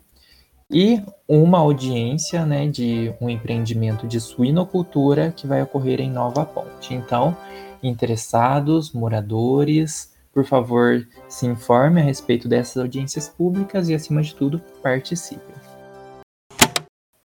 e 0.72 1.02
uma 1.28 1.60
audiência 1.60 2.46
né, 2.46 2.68
de 2.68 3.14
um 3.22 3.30
empreendimento 3.30 4.08
de 4.08 4.20
suinocultura 4.20 5.32
que 5.32 5.48
vai 5.48 5.62
ocorrer 5.62 6.02
em 6.02 6.12
Nova 6.12 6.46
Ponte. 6.46 6.94
Então, 6.94 7.38
interessados, 7.82 8.92
moradores, 8.92 10.14
por 10.34 10.46
favor, 10.46 11.08
se 11.30 11.46
informe 11.46 12.02
a 12.02 12.04
respeito 12.04 12.48
dessas 12.48 12.78
audiências 12.78 13.30
públicas 13.30 13.88
e, 13.88 13.96
acima 13.96 14.22
de 14.22 14.36
tudo, 14.36 14.62
participem. 14.82 15.47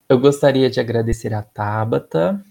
Eu 0.10 0.18
gostaria 0.20 0.70
de 0.70 0.80
agradecer 0.80 1.34
a 1.34 1.41
Tabata 1.41 2.41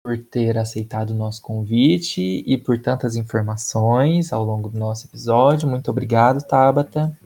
por 0.00 0.16
ter 0.16 0.56
aceitado 0.56 1.10
o 1.10 1.14
nosso 1.14 1.42
convite 1.42 2.44
e 2.46 2.56
por 2.56 2.78
tantas 2.78 3.16
informações 3.16 4.32
ao 4.32 4.44
longo 4.44 4.68
do 4.68 4.78
nosso 4.78 5.06
episódio. 5.08 5.68
Muito 5.68 5.90
obrigado, 5.90 6.46
Tabata. 6.46 7.16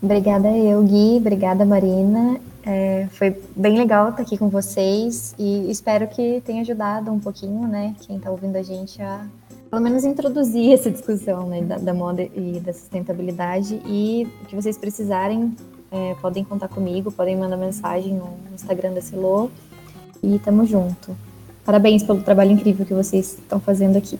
Obrigada 0.00 0.48
eu, 0.56 0.80
Gui. 0.84 1.16
Obrigada, 1.16 1.64
Marina. 1.64 2.38
É, 2.64 3.08
foi 3.10 3.36
bem 3.56 3.76
legal 3.76 4.10
estar 4.10 4.22
aqui 4.22 4.38
com 4.38 4.48
vocês 4.48 5.34
e 5.36 5.68
espero 5.68 6.06
que 6.06 6.40
tenha 6.44 6.60
ajudado 6.60 7.10
um 7.10 7.18
pouquinho, 7.18 7.66
né, 7.66 7.96
quem 8.02 8.18
está 8.18 8.30
ouvindo 8.30 8.56
a 8.56 8.62
gente 8.62 9.00
a 9.02 9.26
pelo 9.70 9.82
menos 9.82 10.04
introduzir 10.04 10.72
essa 10.74 10.90
discussão 10.90 11.48
né, 11.48 11.62
da, 11.62 11.78
da 11.78 11.94
moda 11.94 12.22
e 12.22 12.60
da 12.60 12.72
sustentabilidade 12.72 13.80
e 13.86 14.28
que 14.48 14.54
vocês 14.54 14.78
precisarem 14.78 15.56
é, 15.90 16.14
podem 16.20 16.44
contar 16.44 16.68
comigo, 16.68 17.10
podem 17.10 17.36
mandar 17.36 17.56
mensagem 17.56 18.14
no 18.14 18.36
Instagram 18.54 18.92
da 18.94 19.00
Celô. 19.00 19.50
E 20.22 20.38
tamo 20.40 20.66
junto. 20.66 21.16
Parabéns 21.64 22.02
pelo 22.02 22.22
trabalho 22.22 22.50
incrível 22.50 22.84
que 22.84 22.94
vocês 22.94 23.34
estão 23.34 23.60
fazendo 23.60 23.96
aqui. 23.96 24.18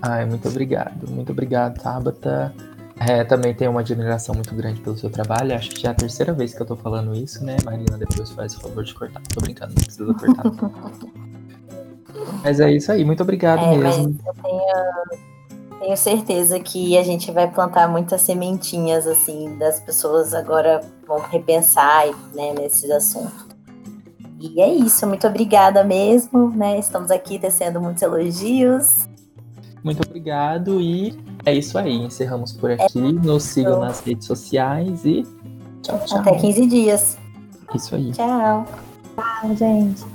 Ai, 0.00 0.24
muito 0.24 0.48
obrigado. 0.48 1.10
Muito 1.10 1.32
obrigado, 1.32 1.80
Tabata. 1.80 2.54
É, 2.96 3.24
também 3.24 3.52
tenho 3.52 3.70
uma 3.72 3.80
admiração 3.80 4.34
muito 4.34 4.54
grande 4.54 4.80
pelo 4.80 4.96
seu 4.96 5.10
trabalho. 5.10 5.54
Acho 5.54 5.70
que 5.70 5.82
já 5.82 5.88
é 5.88 5.92
a 5.92 5.94
terceira 5.94 6.32
vez 6.32 6.54
que 6.54 6.62
eu 6.62 6.66
tô 6.66 6.76
falando 6.76 7.14
isso, 7.14 7.44
né? 7.44 7.56
Marina, 7.64 7.98
depois 7.98 8.30
faz 8.30 8.56
o 8.56 8.60
favor 8.60 8.84
de 8.84 8.94
cortar. 8.94 9.20
Tô 9.32 9.40
brincando, 9.40 9.74
não 9.74 9.82
precisa 9.82 10.14
cortar. 10.14 10.44
mas 12.42 12.60
é 12.60 12.72
isso 12.72 12.92
aí, 12.92 13.04
muito 13.04 13.22
obrigado 13.22 13.60
É, 13.64 13.76
mesmo. 13.76 14.16
eu 14.24 14.34
tenho, 14.42 15.33
tenho 15.84 15.96
certeza 15.98 16.58
que 16.58 16.96
a 16.96 17.02
gente 17.02 17.30
vai 17.30 17.50
plantar 17.50 17.88
muitas 17.88 18.22
sementinhas, 18.22 19.06
assim, 19.06 19.54
das 19.58 19.80
pessoas 19.80 20.32
agora 20.32 20.80
vão 21.06 21.20
repensar 21.20 22.06
né, 22.34 22.54
nesses 22.58 22.90
assuntos. 22.90 23.44
E 24.40 24.60
é 24.60 24.68
isso, 24.68 25.06
muito 25.06 25.26
obrigada 25.26 25.84
mesmo, 25.84 26.50
né? 26.50 26.78
Estamos 26.78 27.10
aqui 27.10 27.38
tecendo 27.38 27.80
muitos 27.80 28.02
elogios. 28.02 29.06
Muito 29.82 30.02
obrigado 30.06 30.80
e 30.80 31.18
é 31.44 31.52
isso 31.52 31.76
aí. 31.76 31.94
Encerramos 31.94 32.52
por 32.52 32.70
aqui. 32.70 33.00
Nos 33.00 33.42
sigam 33.42 33.80
nas 33.80 34.00
redes 34.00 34.26
sociais 34.26 35.04
e 35.04 35.22
tchau, 35.82 36.00
tchau. 36.06 36.18
Até 36.18 36.34
15 36.36 36.66
dias. 36.66 37.18
Isso 37.74 37.94
aí. 37.94 38.10
Tchau. 38.12 38.66
Tchau, 39.14 39.56
gente. 39.56 40.13